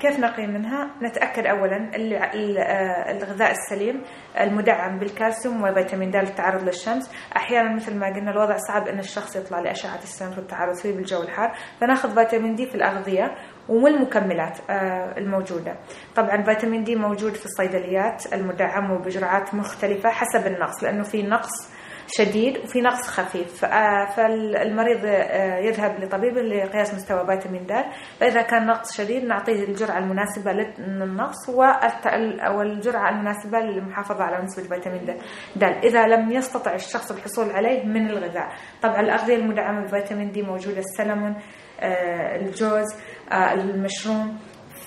كيف 0.01 0.19
نقي 0.19 0.47
منها؟ 0.47 0.91
نتأكد 1.03 1.47
أولا 1.47 1.77
ال- 1.77 2.15
ال- 2.15 2.59
آه، 2.59 3.11
الغذاء 3.13 3.51
السليم 3.51 4.03
المدعم 4.41 4.99
بالكالسيوم 4.99 5.63
وفيتامين 5.63 6.11
د 6.11 6.17
للتعرض 6.17 6.63
للشمس. 6.63 7.11
أحيانا 7.37 7.75
مثل 7.75 7.97
ما 7.97 8.07
قلنا 8.07 8.31
الوضع 8.31 8.57
صعب 8.57 8.89
أن 8.89 8.99
الشخص 8.99 9.37
يطلع 9.37 9.61
لأشعة 9.61 9.99
الشمس 10.03 10.39
والتعرض 10.39 10.77
فيه 10.77 10.93
بالجو 10.97 11.23
الحار. 11.23 11.53
فناخذ 11.81 12.15
فيتامين 12.15 12.55
دي 12.55 12.67
في 12.67 12.75
الأغذية 12.75 13.35
والمكملات 13.68 14.59
آه، 14.71 15.18
الموجودة. 15.18 15.75
طبعا 16.16 16.42
فيتامين 16.42 16.85
دي 16.85 16.97
موجود 16.97 17.35
في 17.35 17.44
الصيدليات 17.47 18.33
المدعم 18.33 18.90
وبجرعات 18.90 19.54
مختلفة 19.54 20.11
حسب 20.11 20.47
النقص 20.47 20.83
لأنه 20.85 21.02
في 21.02 21.23
نقص 21.23 21.68
شديد 22.07 22.59
وفي 22.59 22.81
نقص 22.81 23.09
خفيف. 23.09 23.65
آه، 23.65 24.05
فالمريض 24.17 25.01
آه، 25.05 25.59
يذهب 25.59 26.01
لطبيب 26.01 26.39
لقياس 26.39 26.95
مستوى 26.95 27.27
فيتامين 27.27 27.67
د. 27.67 27.73
فإذا 28.21 28.43
كان 28.43 28.67
نقص 28.67 28.97
شديد 28.97 29.25
نعطيه 29.25 29.65
الجرعة 29.65 29.99
المناسبة 29.99 30.53
للنقص 30.53 31.49
والجرعة 31.49 33.11
المناسبة 33.11 33.59
للمحافظة 33.59 34.25
على 34.25 34.45
نسبة 34.45 34.63
فيتامين 34.77 35.19
د. 35.57 35.63
إذا 35.85 36.07
لم 36.07 36.33
يستطع 36.33 36.75
الشخص 36.75 37.11
الحصول 37.13 37.51
عليه 37.51 37.85
من 37.85 38.11
الغذاء. 38.11 38.49
طبعا 38.83 39.01
الأغذية 39.01 39.37
المدعمة 39.37 39.85
بفيتامين 39.85 40.31
دي 40.31 40.43
موجودة 40.43 40.79
السلمون 40.79 41.37
آه، 41.81 42.37
الجوز 42.37 42.87
المشروم. 43.33 44.39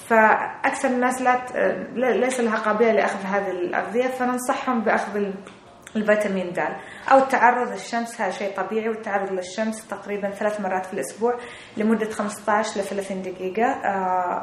فأكثر 0.08 0.90
الناس 0.90 1.22
لا- 1.22 2.12
ليس 2.12 2.40
لها 2.40 2.58
قابلية 2.58 2.92
لأخذ 2.92 3.26
هذه 3.26 3.52
الأغذية. 3.52 4.08
فننصحهم 4.08 4.82
بأخذ 4.82 5.32
ال- 5.98 6.02
الفيتامين 6.02 6.54
د. 6.54 6.60
أو 7.12 7.18
التعرض 7.18 7.72
للشمس 7.72 8.22
هذا 8.22 8.32
شيء 8.32 8.56
طبيعي 8.58 8.90
والتعرض 8.90 9.32
للشمس 9.32 9.88
تقريبا 9.88 10.30
ثلاث 10.32 10.62
مرات 10.62 10.86
في 10.86 10.94
الأسبوع 10.94 11.38
لمدة 11.78 12.10
15 12.10 12.80
ل 12.80 12.84
30 12.84 13.22
دقيقة 13.22 13.64
آه، 13.66 13.88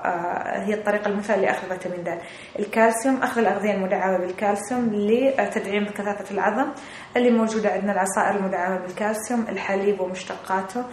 آه، 0.04 0.64
هي 0.66 0.74
الطريقة 0.74 1.08
المثلى 1.08 1.36
لأخذ 1.42 1.68
فيتامين 1.68 2.04
د. 2.04 2.18
الكالسيوم 2.58 3.22
أخذ 3.22 3.40
الأغذية 3.40 3.72
المدعمة 3.74 4.18
بالكالسيوم 4.18 4.90
لتدعيم 4.94 5.84
كثافة 5.84 6.30
العظم 6.34 6.72
اللي 7.16 7.30
موجودة 7.30 7.70
عندنا 7.70 7.92
العصائر 7.92 8.36
المدعمة 8.40 8.78
بالكالسيوم 8.80 9.46
الحليب 9.48 10.00
ومشتقاته. 10.00 10.84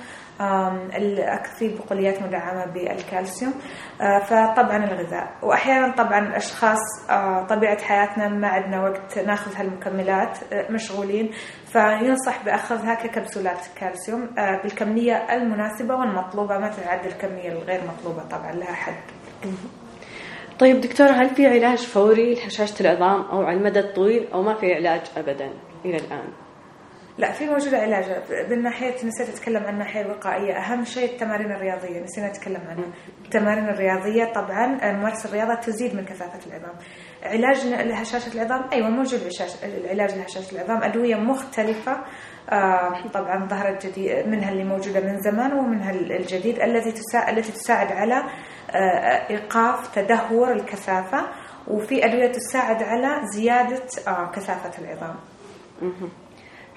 فيه 1.60 1.77
بقوليات 1.77 2.21
مدعمة 2.24 2.65
بالكالسيوم. 2.65 3.53
آه، 4.01 4.19
فطبعا 4.19 4.77
الغذاء. 4.77 5.38
وأحيانا 5.41 5.95
طبعا 5.95 6.19
الأشخاص 6.19 7.10
آه، 7.10 7.45
طبيعة 7.50 7.81
حياتنا 7.81 8.27
ما 8.27 8.48
عندنا 8.48 8.83
وقت 8.83 9.19
نأخذ 9.19 9.55
هالمكملات 9.55 10.53
آه، 10.53 10.71
مشغولين. 10.71 11.31
فينصح 11.65 12.45
بأخذها 12.45 12.93
ككبسولات 12.93 13.60
كالسيوم 13.75 14.29
بالكمية 14.63 15.13
المناسبة 15.13 15.95
والمطلوبة 15.95 16.57
ما 16.57 16.69
تتعدى 16.69 17.07
الكمية 17.07 17.51
الغير 17.51 17.81
مطلوبة 17.88 18.24
طبعا 18.24 18.51
لها 18.51 18.74
حد. 18.74 19.01
طيب 20.60 20.81
دكتورة 20.81 21.10
هل 21.12 21.29
في 21.29 21.48
علاج 21.48 21.77
فوري 21.77 22.33
لهشاشة 22.33 22.81
العظام 22.81 23.21
أو 23.21 23.41
على 23.41 23.57
المدى 23.57 23.79
الطويل 23.79 24.27
أو 24.33 24.41
ما 24.41 24.53
في 24.53 24.74
علاج 24.74 25.01
أبدا 25.17 25.53
إلى 25.86 25.98
الآن؟ 25.98 26.27
لا 27.18 27.32
في 27.32 27.46
موجودة 27.46 27.77
علاج. 27.77 28.06
بالناحية 28.50 29.06
نسيت 29.06 29.30
أتكلم 29.30 29.63
عن 29.63 29.74
الناحية 29.74 30.01
الوقائية 30.01 30.53
أهم 30.53 30.86
شيء 30.86 31.13
التمارين 31.13 31.51
الرياضية 31.51 32.00
نسينا 32.00 32.27
نتكلم 32.27 32.62
عنها. 32.70 32.86
التمارين 33.25 33.70
الرياضية 33.70 34.25
طبعا 34.34 34.91
ممارسة 34.91 35.30
الرياضة 35.30 35.53
تزيد 35.56 35.96
من 35.96 36.06
كثافة 36.06 36.39
العظام. 36.48 36.75
علاج 37.24 37.68
لهشاشة 37.68 38.34
العظام 38.36 38.70
أيوة 38.74 38.89
موجود 38.89 39.20
العلاج 39.63 40.18
لهشاشة 40.18 40.56
العظام. 40.56 40.84
أدوية 40.84 41.15
مختلفة 41.15 41.98
آه، 42.50 43.08
طبعا 43.13 43.48
ظهرت 43.48 43.86
جديد 43.86 44.27
منها 44.27 44.51
اللي 44.51 44.63
موجودة 44.63 45.00
من 45.00 45.22
زمان 45.22 45.53
ومنها 45.53 45.91
الجديد 45.91 46.60
التي 46.60 46.91
تساعد 46.91 47.38
التي 47.38 47.51
تساعد 47.51 47.91
على 47.91 48.24
آه، 48.72 49.30
إيقاف 49.30 49.96
تدهور 49.96 50.51
الكثافة. 50.51 51.27
وفي 51.68 52.06
أدوية 52.06 52.32
تساعد 52.32 52.84
على 52.84 53.22
زيادة 53.34 53.84
آه، 54.08 54.32
كثافة 54.32 54.84
العظام. 54.84 55.15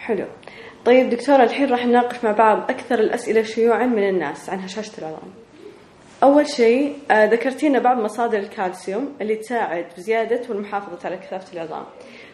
حلو. 0.04 0.24
طيب 0.84 1.10
دكتورة 1.10 1.42
الحين 1.44 1.70
راح 1.70 1.86
نناقش 1.86 2.24
مع 2.24 2.32
بعض 2.32 2.58
أكثر 2.70 2.94
الأسئلة 2.98 3.42
شيوعا 3.42 3.86
من 3.86 4.08
الناس 4.08 4.50
عن 4.50 4.58
هشاشة 4.60 4.98
العظام 4.98 5.30
أول 6.22 6.48
شيء 6.48 6.96
آه 7.10 7.24
ذكرتي 7.24 7.68
لنا 7.68 7.78
بعض 7.78 7.96
مصادر 7.98 8.38
الكالسيوم 8.38 9.16
اللي 9.20 9.36
تساعد 9.36 9.86
بزيادة 9.96 10.40
والمحافظة 10.48 10.98
على 11.04 11.16
كثافة 11.16 11.52
العظام 11.52 11.84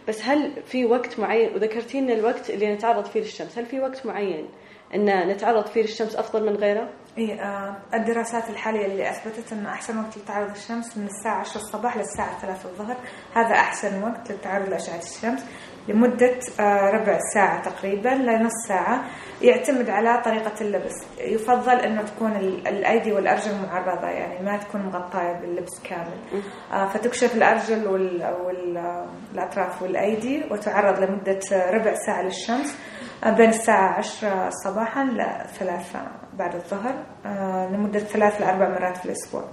بس 0.09 0.23
هل 0.25 0.53
في 0.67 0.85
وقت 0.85 1.21
معين؟ 1.21 1.55
وذكرتي 1.55 2.01
لنا 2.01 2.13
الوقت 2.13 2.51
اللي 2.51 2.75
نتعرض 2.75 3.05
فيه 3.05 3.21
للشمس. 3.21 3.59
هل 3.59 3.67
في 3.67 3.81
وقت 3.81 4.07
معين 4.07 4.49
أن 4.95 5.29
نتعرض 5.29 5.67
فيه 5.67 5.83
للشمس 5.83 6.17
أفضل 6.17 6.47
من 6.47 6.57
غيره؟ 6.57 6.89
إيه 7.19 7.35
الدراسات 7.95 8.51
الحالية 8.51 8.87
اللي 8.87 9.11
أثبتت 9.11 9.53
أن 9.53 9.67
أحسن 9.67 9.99
وقت 9.99 10.19
لتعرض 10.19 10.51
الشمس 10.51 10.97
من 10.99 11.07
الساعة 11.07 11.41
10 11.41 11.57
الصباح 11.61 11.97
للساعة 11.97 12.41
3 12.41 12.69
الظهر. 12.69 12.97
هذا 13.35 13.55
أحسن 13.55 14.03
وقت 14.03 14.31
للتعرض 14.33 14.69
لأشعة 14.69 14.99
الشمس. 14.99 15.45
لمدة 15.89 16.39
آه 16.61 16.91
ربع 16.91 17.19
ساعة 17.35 17.63
تقريبا 17.63 18.09
لنص 18.09 18.53
ساعة 18.69 19.05
يعتمد 19.43 19.91
على 19.91 20.23
طريقة 20.25 20.53
اللبس 20.61 20.95
يفضل 21.21 21.81
أنه 21.81 22.03
تكون 22.03 22.37
الأيدي 22.67 23.13
والأرجل 23.13 23.51
معرضة 23.67 24.07
يعني 24.09 24.45
ما 24.45 24.57
تكون 24.57 24.81
مغطاية 24.81 25.33
باللبس 25.41 25.81
كامل 25.85 26.43
آه 26.73 26.87
فتكشف 26.87 27.37
الأرجل 27.37 27.89
والأطراف 29.35 29.83
والأيدي 29.83 30.45
وتعرض 30.51 30.99
لمدة 30.99 31.41
ربع 31.53 31.95
ساعة 31.95 32.23
للشمس 32.23 32.79
بين 33.27 33.49
الساعة 33.49 33.99
عشرة 33.99 34.51
صباحا 34.65 35.05
لثلاثة 35.05 36.01
بعد 36.39 36.55
الظهر 36.55 36.95
آه، 37.27 37.69
لمدة 37.73 37.99
ثلاث 37.99 38.41
لأربع 38.41 38.69
مرات 38.69 38.97
في 38.97 39.05
الأسبوع 39.05 39.45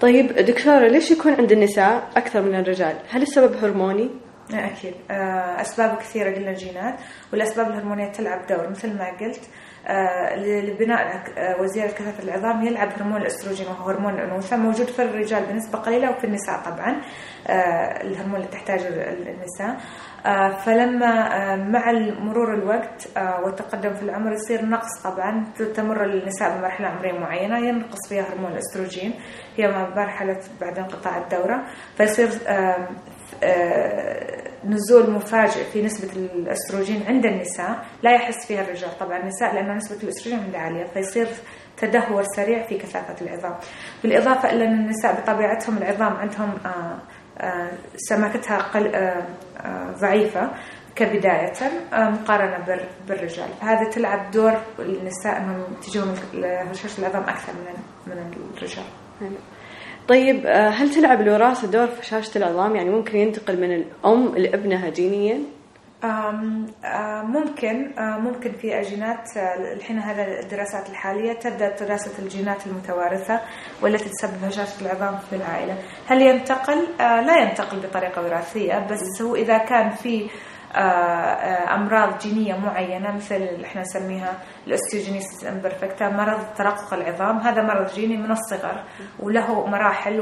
طيب 0.00 0.32
دكتورة 0.32 0.88
ليش 0.88 1.10
يكون 1.10 1.32
عند 1.34 1.52
النساء 1.52 2.08
أكثر 2.16 2.42
من 2.42 2.54
الرجال؟ 2.54 2.96
هل 3.10 3.22
السبب 3.22 3.64
هرموني؟ 3.64 4.10
أكيد. 4.54 4.94
آه، 5.10 5.60
أسباب 5.60 5.98
كثيرة 5.98 6.34
قلنا 6.34 6.50
الجينات 6.50 6.94
والأسباب 7.32 7.66
الهرمونية 7.68 8.12
تلعب 8.12 8.46
دور. 8.46 8.68
مثل 8.70 8.98
ما 8.98 9.10
قلت 9.20 9.40
آه، 9.86 10.36
لبناء 10.36 11.24
وزيادة 11.60 11.92
كثافة 11.92 12.22
العظام 12.22 12.66
يلعب 12.66 12.88
هرمون 12.98 13.20
الأستروجين 13.20 13.66
وهو 13.66 13.88
هرمون 13.90 14.14
الأنوثة 14.14 14.56
موجود 14.56 14.86
في 14.86 15.02
الرجال 15.02 15.44
بنسبة 15.46 15.78
قليلة 15.78 16.10
وفي 16.10 16.24
النساء 16.24 16.60
طبعا 16.60 17.00
الهرمون 18.02 18.36
اللي 18.36 18.48
تحتاجه 18.48 18.88
النساء. 19.12 19.76
آه، 20.26 20.48
فلما 20.50 21.36
آه، 21.52 21.56
مع 21.56 21.92
مرور 22.20 22.54
الوقت 22.54 23.08
آه، 23.16 23.40
والتقدم 23.40 23.94
في 23.94 24.02
العمر 24.02 24.32
يصير 24.32 24.64
نقص 24.64 25.02
طبعا 25.04 25.44
تمر 25.74 26.04
النساء 26.04 26.58
بمرحلة 26.58 26.88
عمرية 26.88 27.12
معينة 27.12 27.58
ينقص 27.58 28.08
فيها 28.08 28.22
هرمون 28.22 28.52
الأستروجين 28.52 29.14
هي 29.56 29.68
مرحلة 29.68 30.40
بعد 30.60 30.78
انقطاع 30.78 31.18
الدورة 31.18 31.66
فيصير 31.96 32.28
نزول 34.64 35.10
مفاجئ 35.10 35.64
في 35.72 35.82
نسبة 35.82 36.12
الأستروجين 36.12 37.02
عند 37.08 37.26
النساء 37.26 37.84
لا 38.02 38.14
يحس 38.14 38.46
فيها 38.46 38.60
الرجال 38.62 38.98
طبعا 38.98 39.18
النساء 39.18 39.54
لأن 39.54 39.76
نسبة 39.76 40.02
الأستروجين 40.02 40.40
عندها 40.44 40.60
عالية 40.60 40.84
فيصير 40.84 41.28
تدهور 41.76 42.22
سريع 42.36 42.62
في 42.66 42.78
كثافة 42.78 43.26
العظام. 43.26 43.54
بالإضافة 44.02 44.50
إلى 44.50 44.64
أن 44.64 44.72
النساء 44.72 45.20
بطبيعتهم 45.20 45.76
العظام 45.76 46.12
عندهم 46.12 46.52
سماكتها. 47.96 48.70
آه، 48.76 49.26
آه، 49.60 49.90
ضعيفة 50.00 50.50
كبداية 50.96 51.52
آه، 51.92 52.10
مقارنة 52.10 52.86
بالرجال. 53.08 53.48
فهذا 53.60 53.90
تلعب 53.90 54.30
دور 54.30 54.52
النساء 54.78 55.36
أنهم 55.36 55.64
تجيهم 55.82 56.14
هشاشة 56.42 57.00
العظام 57.00 57.22
أكثر 57.22 57.52
من 57.52 57.74
من 58.06 58.32
الرجال. 58.56 58.84
طيب 60.08 60.46
هل 60.46 60.90
تلعب 60.90 61.20
الوراثة 61.20 61.70
دور 61.70 61.86
في 61.86 62.00
هشاشة 62.00 62.38
العظام 62.38 62.76
يعني 62.76 62.90
ممكن 62.90 63.18
ينتقل 63.18 63.60
من 63.60 63.72
الأم 63.72 64.36
لابنها 64.36 64.88
جينيا؟ 64.88 65.40
ممكن 67.24 67.92
ممكن 67.98 68.52
في 68.52 68.80
جينات 68.80 69.28
الحين 69.76 69.98
هذا 69.98 70.40
الدراسات 70.40 70.90
الحالية 70.90 71.32
تبدأ 71.32 71.76
دراسة 71.76 72.22
الجينات 72.22 72.66
المتوارثة 72.66 73.40
والتي 73.82 74.08
تسبب 74.08 74.44
هشاشة 74.44 74.80
العظام 74.80 75.18
في 75.18 75.36
العائلة 75.36 75.78
هل 76.06 76.22
ينتقل؟ 76.22 76.78
لا 76.98 77.42
ينتقل 77.42 77.78
بطريقة 77.78 78.22
وراثية 78.22 78.86
بس 78.90 79.22
هو 79.22 79.34
إذا 79.34 79.58
كان 79.58 79.90
في 79.90 80.30
أمراض 81.74 82.18
جينية 82.18 82.54
معينة 82.58 83.12
مثل 83.12 83.64
إحنا 83.64 83.80
نسميها 83.80 84.32
ال 84.66 84.72
osteogenesis 84.72 85.46
imperfecta 85.46 86.08
مرض 86.08 86.40
ترقق 86.56 86.94
العظام. 86.94 87.38
هذا 87.38 87.62
مرض 87.62 87.86
جيني 87.86 88.16
من 88.16 88.30
الصغر 88.30 88.84
وله 89.20 89.66
مراحل 89.66 90.20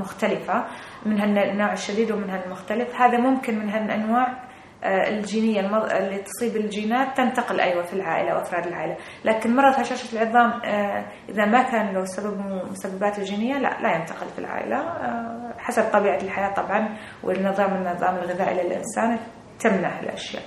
مختلفة 0.00 0.64
منها 1.06 1.24
النوع 1.24 1.72
الشديد 1.72 2.10
ومنها 2.12 2.44
المختلف 2.44 2.94
هذا 2.94 3.18
ممكن 3.18 3.58
من 3.58 3.70
هالأنواع 3.70 4.46
آه، 4.84 5.08
الجينية 5.08 5.60
اللي 5.60 6.18
تصيب 6.18 6.56
الجينات 6.56 7.16
تنتقل 7.16 7.60
أيوه 7.60 7.82
في 7.82 7.92
العائلة 7.92 8.34
وأفراد 8.34 8.66
العائلة، 8.66 8.96
لكن 9.24 9.56
مرض 9.56 9.80
هشاشة 9.80 10.16
العظام 10.16 10.60
آه، 10.64 11.06
إذا 11.28 11.44
ما 11.44 11.62
كان 11.62 11.94
له 11.94 12.04
سبب 12.04 12.40
مسببات 12.70 13.18
الجينية 13.18 13.58
لا 13.58 13.80
لا 13.82 13.96
ينتقل 13.96 14.26
في 14.28 14.38
العائلة 14.38 14.76
آه، 14.76 15.54
حسب 15.58 15.82
طبيعة 15.92 16.16
الحياة 16.22 16.54
طبعا 16.54 16.96
والنظام 17.22 17.74
النظام 17.74 18.16
الغذائي 18.16 18.66
للإنسان. 18.68 19.18
تمنع 19.60 20.00
الأشياء. 20.00 20.42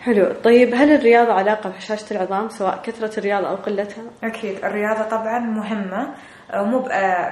حلو. 0.00 0.32
طيب 0.44 0.74
هل 0.74 0.92
الرياضة 0.94 1.32
علاقة 1.32 1.70
بهشاشة 1.70 2.12
العظام 2.16 2.48
سواء 2.48 2.82
كثرة 2.82 3.18
الرياضة 3.18 3.48
أو 3.50 3.54
قلتها؟ 3.54 4.04
أكيد. 4.24 4.64
الرياضة 4.64 5.02
طبعا 5.02 5.38
مهمة. 5.38 6.14
مو 6.54 6.78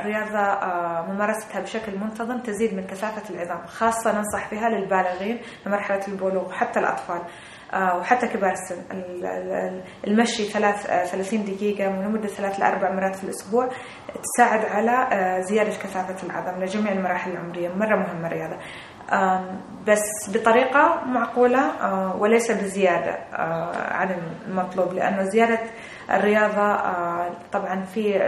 رياضة 0.05 0.39
آه، 0.39 1.07
ممارستها 1.13 1.61
بشكل 1.61 1.99
منتظم 1.99 2.39
تزيد 2.41 2.75
من 2.75 2.87
كثافة 2.87 3.35
العظام 3.35 3.67
خاصة 3.67 4.13
ننصح 4.13 4.49
فيها 4.51 4.69
للبالغين 4.69 5.41
في 5.65 5.71
مرحلة 5.71 6.01
البلوغ 6.09 6.49
وحتى 6.49 6.81
الأطفال. 6.81 7.21
آه، 7.73 7.97
وحتى 7.99 8.29
كبار 8.29 8.53
السن. 8.53 8.83
المشي 10.07 10.45
ثلاث 10.45 10.87
30 11.13 11.41
آه، 11.41 11.45
دقيقة 11.45 11.85
لمدة 11.89 12.29
ثلاث 12.29 12.61
لأربع 12.61 12.91
مرات 12.95 13.17
في 13.17 13.25
الأسبوع 13.25 13.69
تساعد 14.23 14.65
على 14.65 15.09
زيادة 15.43 15.71
كثافة 15.71 16.27
العظم 16.27 16.63
لجميع 16.63 16.93
المراحل 16.93 17.31
العمرية. 17.31 17.69
مرة 17.69 17.97
مهمة 17.97 18.27
الرياضة. 18.27 18.57
بس 19.87 20.31
بطريقة 20.35 21.03
معقولة 21.07 21.61
وليس 22.17 22.51
بزيادة 22.51 23.19
عن 23.93 24.17
المطلوب 24.47 24.93
لأنه 24.93 25.23
زيادة 25.23 25.59
الرياضة 26.11 26.73
آه، 26.75 27.31
طبعا 27.53 27.85
في 27.85 28.19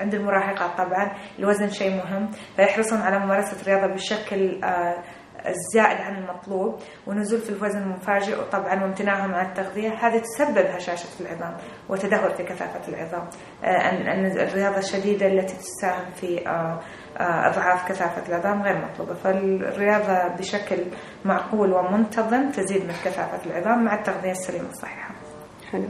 عند 0.00 0.14
المراهقات 0.14 0.78
طبعا 0.78 1.12
الوزن 1.38 1.68
شيء 1.68 1.96
مهم 1.96 2.30
فيحرصون 2.56 2.98
على 3.00 3.18
ممارسة 3.18 3.62
الرياضة 3.62 3.94
بشكل 3.94 4.64
آه، 4.64 4.96
الزائد 5.46 6.00
عن 6.00 6.16
المطلوب 6.16 6.74
ونزول 7.06 7.40
في 7.40 7.50
الوزن 7.50 7.78
المفاجئ 7.78 8.38
وطبعا 8.40 8.82
وامتناعهم 8.82 9.34
عن 9.34 9.46
التغذية 9.46 9.90
هذه 9.90 10.18
تسبب 10.18 10.66
هشاشة 10.66 11.08
العظام 11.20 11.56
وتدهور 11.88 12.30
في 12.30 12.42
كثافة 12.42 12.88
العظام. 12.88 13.28
آه، 13.64 14.42
الرياضة 14.42 14.78
الشديدة 14.78 15.26
التي 15.26 15.56
تساهم 15.56 16.10
في 16.14 16.40
أضعاف 17.20 17.88
كثافة 17.88 18.28
العظام 18.28 18.62
غير 18.62 18.76
مطلوبة. 18.84 19.14
فالرياضة 19.14 20.28
بشكل 20.38 20.78
معقول 21.24 21.72
ومنتظم 21.72 22.50
تزيد 22.50 22.82
من 22.82 22.94
كثافة 23.04 23.50
العظام 23.50 23.84
مع 23.84 23.94
التغذية 23.94 24.30
السليمة 24.30 24.68
الصحيحة 24.68 25.14
حلو. 25.72 25.88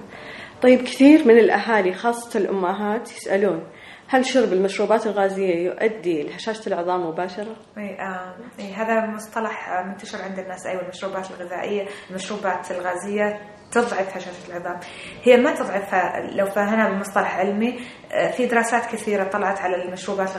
طيب 0.63 0.83
كثير 0.83 1.29
من 1.29 1.39
الأهالي 1.39 1.93
خاصة 1.95 2.41
الأمهات 2.41 3.13
يسألون 3.13 3.63
هل 4.09 4.27
شرب 4.27 4.53
المشروبات 4.53 5.07
الغازية 5.07 5.55
يؤدي 5.55 6.23
لهشاشة 6.23 6.69
العظام 6.69 7.07
مباشرة؟ 7.07 7.57
أي, 7.79 8.01
آه 8.01 8.35
أي 8.61 8.73
هذا 8.73 9.07
مصطلح 9.07 9.83
منتشر 9.87 10.23
عند 10.23 10.39
الناس. 10.39 10.67
أيوة 10.67 10.83
المشروبات 10.83 11.31
الغذائية 11.31 11.87
المشروبات 12.11 12.71
الغازية 12.71 13.41
تضعف 13.73 14.17
هشاشة 14.17 14.49
العظام. 14.49 14.81
هي 15.23 15.37
ما 15.37 15.55
تضعفها 15.55 16.21
لو 16.21 16.47
فهمنا 16.47 16.89
بمصطلح 16.89 17.37
علمي 17.39 17.81
آه، 18.13 18.31
في 18.31 18.47
دراسات 18.47 18.87
كثيرة 18.87 19.25
طلعت 19.25 19.61
على 19.61 19.83
المشروبات 19.85 20.31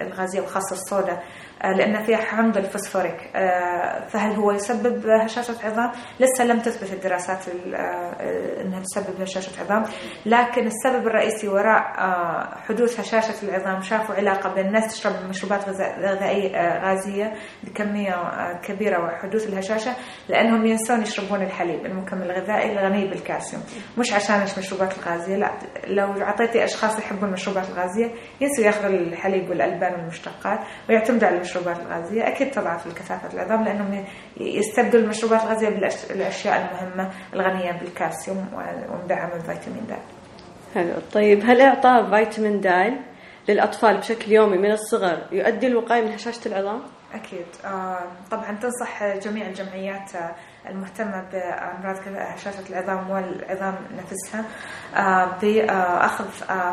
الغازية 0.00 0.40
وخاصة 0.40 0.72
الصودا. 0.72 1.12
آه، 1.12 1.22
لأن 1.64 2.02
فيها 2.02 2.16
حمض 2.16 2.56
الفوسفوريك. 2.56 3.30
آه، 3.36 4.06
فهل 4.06 4.32
هو 4.36 4.52
يسبب 4.52 5.06
هشاشة 5.06 5.66
عظام؟ 5.66 5.90
لسه 6.20 6.44
لم 6.44 6.58
تثبت 6.58 6.92
الدراسات 6.92 7.38
أنها 8.60 8.80
تسبب 8.80 9.20
هشاشة 9.20 9.60
عظام. 9.62 9.82
لكن 10.26 10.66
السبب 10.66 11.06
الرئيسي 11.06 11.48
وراء 11.48 11.82
حدوث 12.68 13.00
هشاشة 13.00 13.34
العظام 13.48 13.82
شافوا 13.82 14.14
علاقة 14.14 14.54
بين 14.54 14.66
الناس 14.66 14.86
تشرب 14.94 15.12
مشروبات 15.28 15.68
غذائية 15.68 16.78
غازية 16.84 17.32
بكمية 17.62 18.14
كبيرة 18.62 19.04
وحدوث 19.04 19.48
الهشاشة 19.48 19.92
لأنهم 20.28 20.66
ينسون 20.66 21.02
يشربون 21.02 21.42
الحليب 21.42 21.86
المكمل 21.86 22.30
الغذائي 22.30 22.72
الغني 22.72 23.08
بالكالسيوم. 23.08 23.62
مش 23.98 24.12
عشان 24.12 24.34
المشروبات 24.36 24.98
الغازية 24.98 25.36
لا. 25.36 25.50
لو 25.86 26.22
أعطيتي 26.22 26.64
أشخاص 26.64 26.98
يحبون 26.98 27.28
المشروبات 27.28 27.68
الغازية 27.68 28.10
ينسوا 28.40 28.64
يأخذوا 28.64 28.90
الحليب 28.90 29.50
والألبان 29.50 29.92
والمشتقات 29.94 30.58
ويعتمدوا 30.88 31.28
على 31.28 31.36
المشروبات 31.44 31.76
الغازية. 31.80 32.28
أكيد 32.28 32.50
تضعف 32.50 32.86
الكثافة 32.86 33.32
العظام 33.34 33.64
لأنهم 33.64 34.04
يستبدلوا 34.40 35.02
المشروبات 35.04 35.42
الغازية 35.42 35.68
بالأشياء 35.68 36.56
المهمة 36.60 37.10
الغنية 37.34 37.72
بالكالسيوم 37.72 38.48
ومدعمة 38.90 39.32
بالفيتامين 39.32 39.86
د. 39.88 39.92
حلو. 40.74 40.92
طيب 41.12 41.40
هل 41.44 41.60
إعطاء 41.60 42.10
فيتامين 42.10 42.60
د 42.60 42.68
للأطفال 43.48 43.98
بشكل 43.98 44.32
يومي 44.32 44.58
من 44.58 44.70
الصغر 44.72 45.18
يؤدي 45.32 45.66
الوقاية 45.66 46.02
من 46.02 46.12
هشاشة 46.12 46.48
العظام؟ 46.48 46.82
أكيد. 47.14 47.46
آه، 47.64 47.98
طبعا 48.30 48.52
تنصح 48.62 49.04
جميع 49.04 49.46
الجمعيات 49.46 50.14
آه، 50.16 50.34
المهتمة 50.70 51.24
بأمراض 51.32 51.96
هشاشة 52.16 52.68
العظام 52.70 53.10
والعظام 53.10 53.74
نفسها 53.98 54.44
آه، 54.96 55.38
بأخذ 55.42 56.24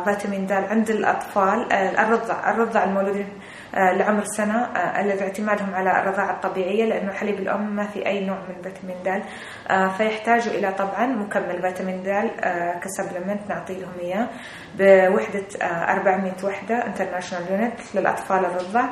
فيتامين 0.06 0.48
د 0.48 0.52
عند 0.52 0.90
الأطفال 0.90 1.74
الرضع 1.74 2.52
الرضع 2.52 2.84
المولودين 2.84 3.30
لعمر 3.74 4.24
سنة 4.24 4.66
الذي 5.00 5.24
اعتمادهم 5.24 5.74
على 5.76 6.02
الرضاعة 6.02 6.32
الطبيعية 6.36 6.86
لأنه 6.86 7.12
حليب 7.14 7.40
الأم 7.40 7.76
ما 7.76 7.84
في 7.84 8.06
أي 8.06 8.26
نوع 8.26 8.38
من 8.38 8.62
فيتامين 8.62 8.98
د. 9.06 9.24
فيحتاجوا 9.98 10.54
إلى 10.54 10.72
طبعا 10.74 11.06
مكمل 11.06 11.62
فيتامين 11.62 12.04
د 12.04 12.30
ك 12.84 12.90
supplement 12.90 13.50
نعطيهم 13.50 13.92
إياه 14.00 14.28
بوحدة 14.76 15.46
400 15.62 16.34
وحدة 16.44 16.86
international 16.88 17.52
unit 17.52 17.80
للأطفال 17.96 18.46
الرضع 18.46 18.86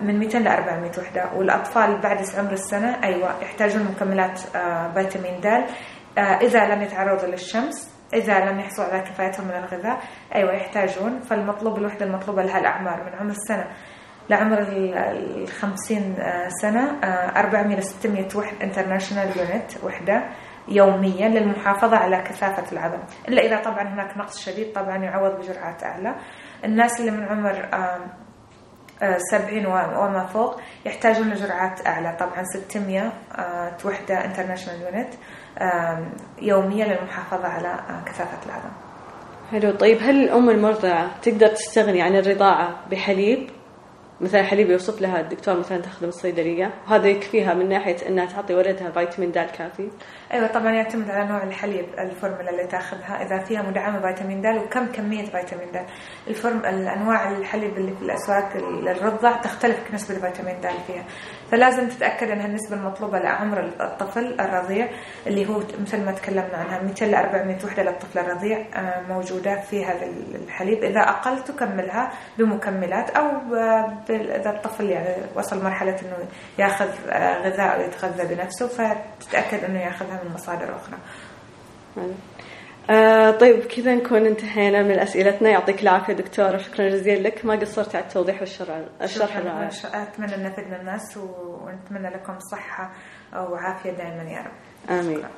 من 0.00 0.18
200 0.18 0.38
ل 0.38 0.48
400 0.48 0.90
وحدة. 0.98 1.30
والأطفال 1.36 2.00
بعد 2.00 2.18
عمر 2.38 2.52
السنة 2.52 3.04
أيوة 3.04 3.42
يحتاجون 3.42 3.82
مكملات 3.84 4.40
آه، 4.56 4.92
فيتامين 4.94 5.40
د. 5.40 5.46
آه، 5.46 6.20
إذا 6.20 6.64
لم 6.74 6.82
يتعرضوا 6.82 7.28
للشمس 7.28 7.93
إذا 8.14 8.50
لم 8.50 8.58
يحصلوا 8.60 8.88
على 8.88 9.00
كفايتهم 9.02 9.44
من 9.46 9.54
الغذاء 9.54 9.98
أيوة 10.34 10.52
يحتاجون. 10.52 11.20
فالمطلوب 11.20 11.78
الوحدة 11.78 12.06
المطلوبة 12.06 12.42
لها 12.42 12.58
الأعمار 12.58 13.04
من 13.04 13.18
عمر 13.18 13.30
السنة. 13.30 13.66
لعمر 14.30 14.58
ال 14.58 15.48
50 15.48 16.16
آه، 16.18 16.48
سنة 16.48 16.98
400 17.36 17.76
ل 17.76 17.82
600 17.82 18.28
وحدة 18.36 18.64
international 18.64 19.28
unit 19.38 19.84
وحدة 19.84 20.24
يوميا 20.68 21.28
للمحافظة 21.28 21.96
على 21.96 22.22
كثافة 22.22 22.72
العظم. 22.72 22.98
إلا 23.28 23.42
إذا 23.42 23.56
طبعا 23.62 23.82
هناك 23.82 24.16
نقص 24.16 24.38
شديد 24.44 24.72
طبعا 24.72 24.96
يعوض 24.96 25.38
بجرعات 25.38 25.84
أعلى. 25.84 26.14
الناس 26.64 27.00
اللي 27.00 27.10
من 27.10 27.24
عمر 27.24 27.68
70 29.30 29.66
وما 29.66 30.26
فوق 30.32 30.60
يحتاجون 30.86 31.30
لجرعات 31.30 31.86
أعلى. 31.86 32.16
طبعا 32.20 32.42
600 32.44 33.12
آه، 33.38 33.72
وحدة 33.84 34.24
international 34.24 34.82
unit 34.82 35.08
يوميا 36.42 36.84
للمحافظة 36.86 37.48
على 37.48 37.68
آه، 37.68 38.04
كثافة 38.06 38.38
العظم. 38.46 38.70
حلو. 39.52 39.70
طيب 39.70 39.98
هل 40.02 40.24
الأم 40.24 40.50
المرضعة 40.50 41.20
تقدر 41.22 41.46
تستغني 41.48 42.02
عن 42.02 42.16
الرضاعة 42.16 42.74
بحليب؟ 42.90 43.50
مثلا 44.20 44.42
حليب 44.42 44.70
يوصف 44.70 45.00
لها 45.00 45.20
الدكتور 45.20 45.58
مثلا 45.58 45.78
من 46.02 46.08
الصيدلية 46.08 46.70
وهذا 46.86 47.08
يكفيها 47.08 47.54
من 47.54 47.68
ناحية 47.68 47.96
إنها 48.08 48.26
تعطي 48.26 48.54
ولدها 48.54 48.90
فيتامين 48.90 49.32
د 49.32 49.38
كافي. 49.38 49.90
أيوه 50.32 50.46
طبعا 50.46 50.72
يعتمد 50.72 51.10
على 51.10 51.28
نوع 51.28 51.42
الحليب 51.42 51.86
الفورمولا 51.98 52.50
اللي 52.50 52.66
تأخذها. 52.66 53.22
إذا 53.26 53.38
فيها 53.38 53.62
مدعمة 53.62 54.00
فيتامين 54.00 54.42
د 54.42 54.46
وكم 54.46 54.86
كمية 54.86 55.24
فيتامين 55.24 55.72
د. 55.72 55.86
الفورم 56.28 56.58
الأنواع 56.58 57.30
الحليب 57.30 57.76
اللي 57.76 57.92
في 57.96 58.02
الأسواق 58.02 58.56
للرضع 58.56 59.32
تختلف 59.36 59.94
نسبه 59.94 60.16
الفيتامين 60.16 60.60
د 60.60 60.66
فيها. 60.86 61.04
فلازم 61.50 61.88
تتأكد 61.88 62.30
إنها 62.30 62.46
النسبة 62.46 62.76
المطلوبة 62.76 63.18
لعمر 63.18 63.60
الطفل 63.80 64.40
الرضيع 64.40 64.88
اللي 65.26 65.48
هو 65.48 65.60
مثل 65.82 66.04
ما 66.04 66.12
تكلمنا 66.12 66.56
عنها 66.56 66.82
200 66.82 67.06
ل 67.06 67.14
400 67.14 67.56
وحدة 67.64 67.82
للطفل 67.82 68.18
الرضيع 68.18 68.58
آه، 68.74 69.02
موجودة 69.08 69.60
في 69.60 69.84
هذا 69.84 70.06
الحليب. 70.34 70.84
إذا 70.84 71.00
أقل 71.00 71.44
تكملها 71.44 72.12
بمكملات 72.38 73.10
أو 73.10 73.30
إذا 74.10 74.50
الطفل 74.50 74.90
يعني 74.90 75.22
وصل 75.36 75.64
مرحلة 75.64 75.96
إنه 76.02 76.28
ياخذ 76.58 76.88
آه، 77.08 77.48
غذاء 77.48 77.80
ويتغذى 77.80 78.34
بنفسه 78.34 78.68
فتتأكد 78.68 79.64
إنه 79.64 79.80
ياخذها 79.80 80.20
من 80.24 80.34
مصادر 80.34 80.76
أخرى. 80.76 80.96
آه 82.90 83.30
طيب 83.30 83.64
كذا 83.64 83.94
نكون 83.94 84.26
انتهينا 84.26 84.82
من 84.82 84.98
أسئلتنا. 84.98 85.50
يعطيك 85.50 85.82
العافية 85.82 86.12
دكتورة. 86.12 86.56
شكرا 86.56 86.88
جزيلا 86.88 87.28
لك. 87.28 87.44
ما 87.44 87.54
قصرت 87.54 87.96
على 87.96 88.04
التوضيح 88.04 88.40
والشرح 88.40 88.80
الشرح 89.02 89.36
الرائع. 89.36 89.68
أتمنى 89.84 90.34
أن 90.34 90.42
نفدنا 90.42 90.80
الناس 90.80 91.16
ونتمنى 91.16 92.10
لكم 92.10 92.38
صحة 92.38 92.92
وعافية 93.32 93.90
دائما 93.90 94.22
يا 94.22 94.40
رب. 94.40 94.52
آمين. 94.90 95.18
شكرا. 95.18 95.30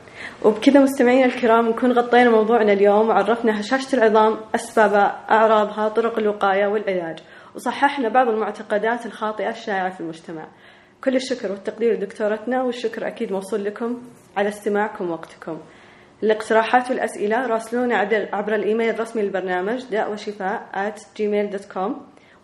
وبكذا 0.44 0.80
مستمعينا 0.80 1.26
الكرام 1.26 1.68
نكون 1.68 1.92
غطينا 1.92 2.30
موضوعنا 2.30 2.72
اليوم. 2.72 3.08
وعرفنا 3.08 3.60
هشاشة 3.60 3.96
العظام 3.96 4.40
اسبابها 4.54 5.24
أعراضها 5.30 5.88
طرق 5.88 6.18
الوقاية 6.18 6.66
والعلاج. 6.66 7.18
وصححنا 7.56 8.08
بعض 8.08 8.28
المعتقدات 8.28 9.06
الخاطئة 9.06 9.50
الشائعة 9.50 9.90
في 9.90 10.00
المجتمع. 10.00 10.48
كل 11.04 11.16
الشكر 11.16 11.50
والتقدير 11.50 11.94
لدكتورتنا 11.94 12.62
والشكر 12.62 13.06
أكيد 13.06 13.32
موصول 13.32 13.64
لكم 13.64 14.02
على 14.36 14.48
استماعكم 14.48 15.10
وقتكم 15.10 15.58
الاقتراحات 16.22 16.90
والأسئلة 16.90 17.46
راسلونا 17.46 17.96
عبر 18.32 18.54
الإيميل 18.54 18.90
الرسمي 18.90 19.22
للبرنامج 19.22 19.84
داء 19.90 20.12
وشفاء 20.12 20.68
at 20.74 20.98
gmail.com 21.00 21.90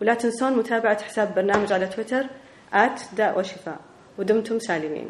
ولا 0.01 0.13
تنسون 0.13 0.57
متابعة 0.57 1.03
حساب 1.03 1.35
برنامج 1.35 1.73
على 1.73 1.87
تويتر 1.87 2.23
at 2.73 3.15
داء 3.17 3.39
وشفاء. 3.39 3.79
ودمتم 4.17 4.59
سالمين. 4.59 5.09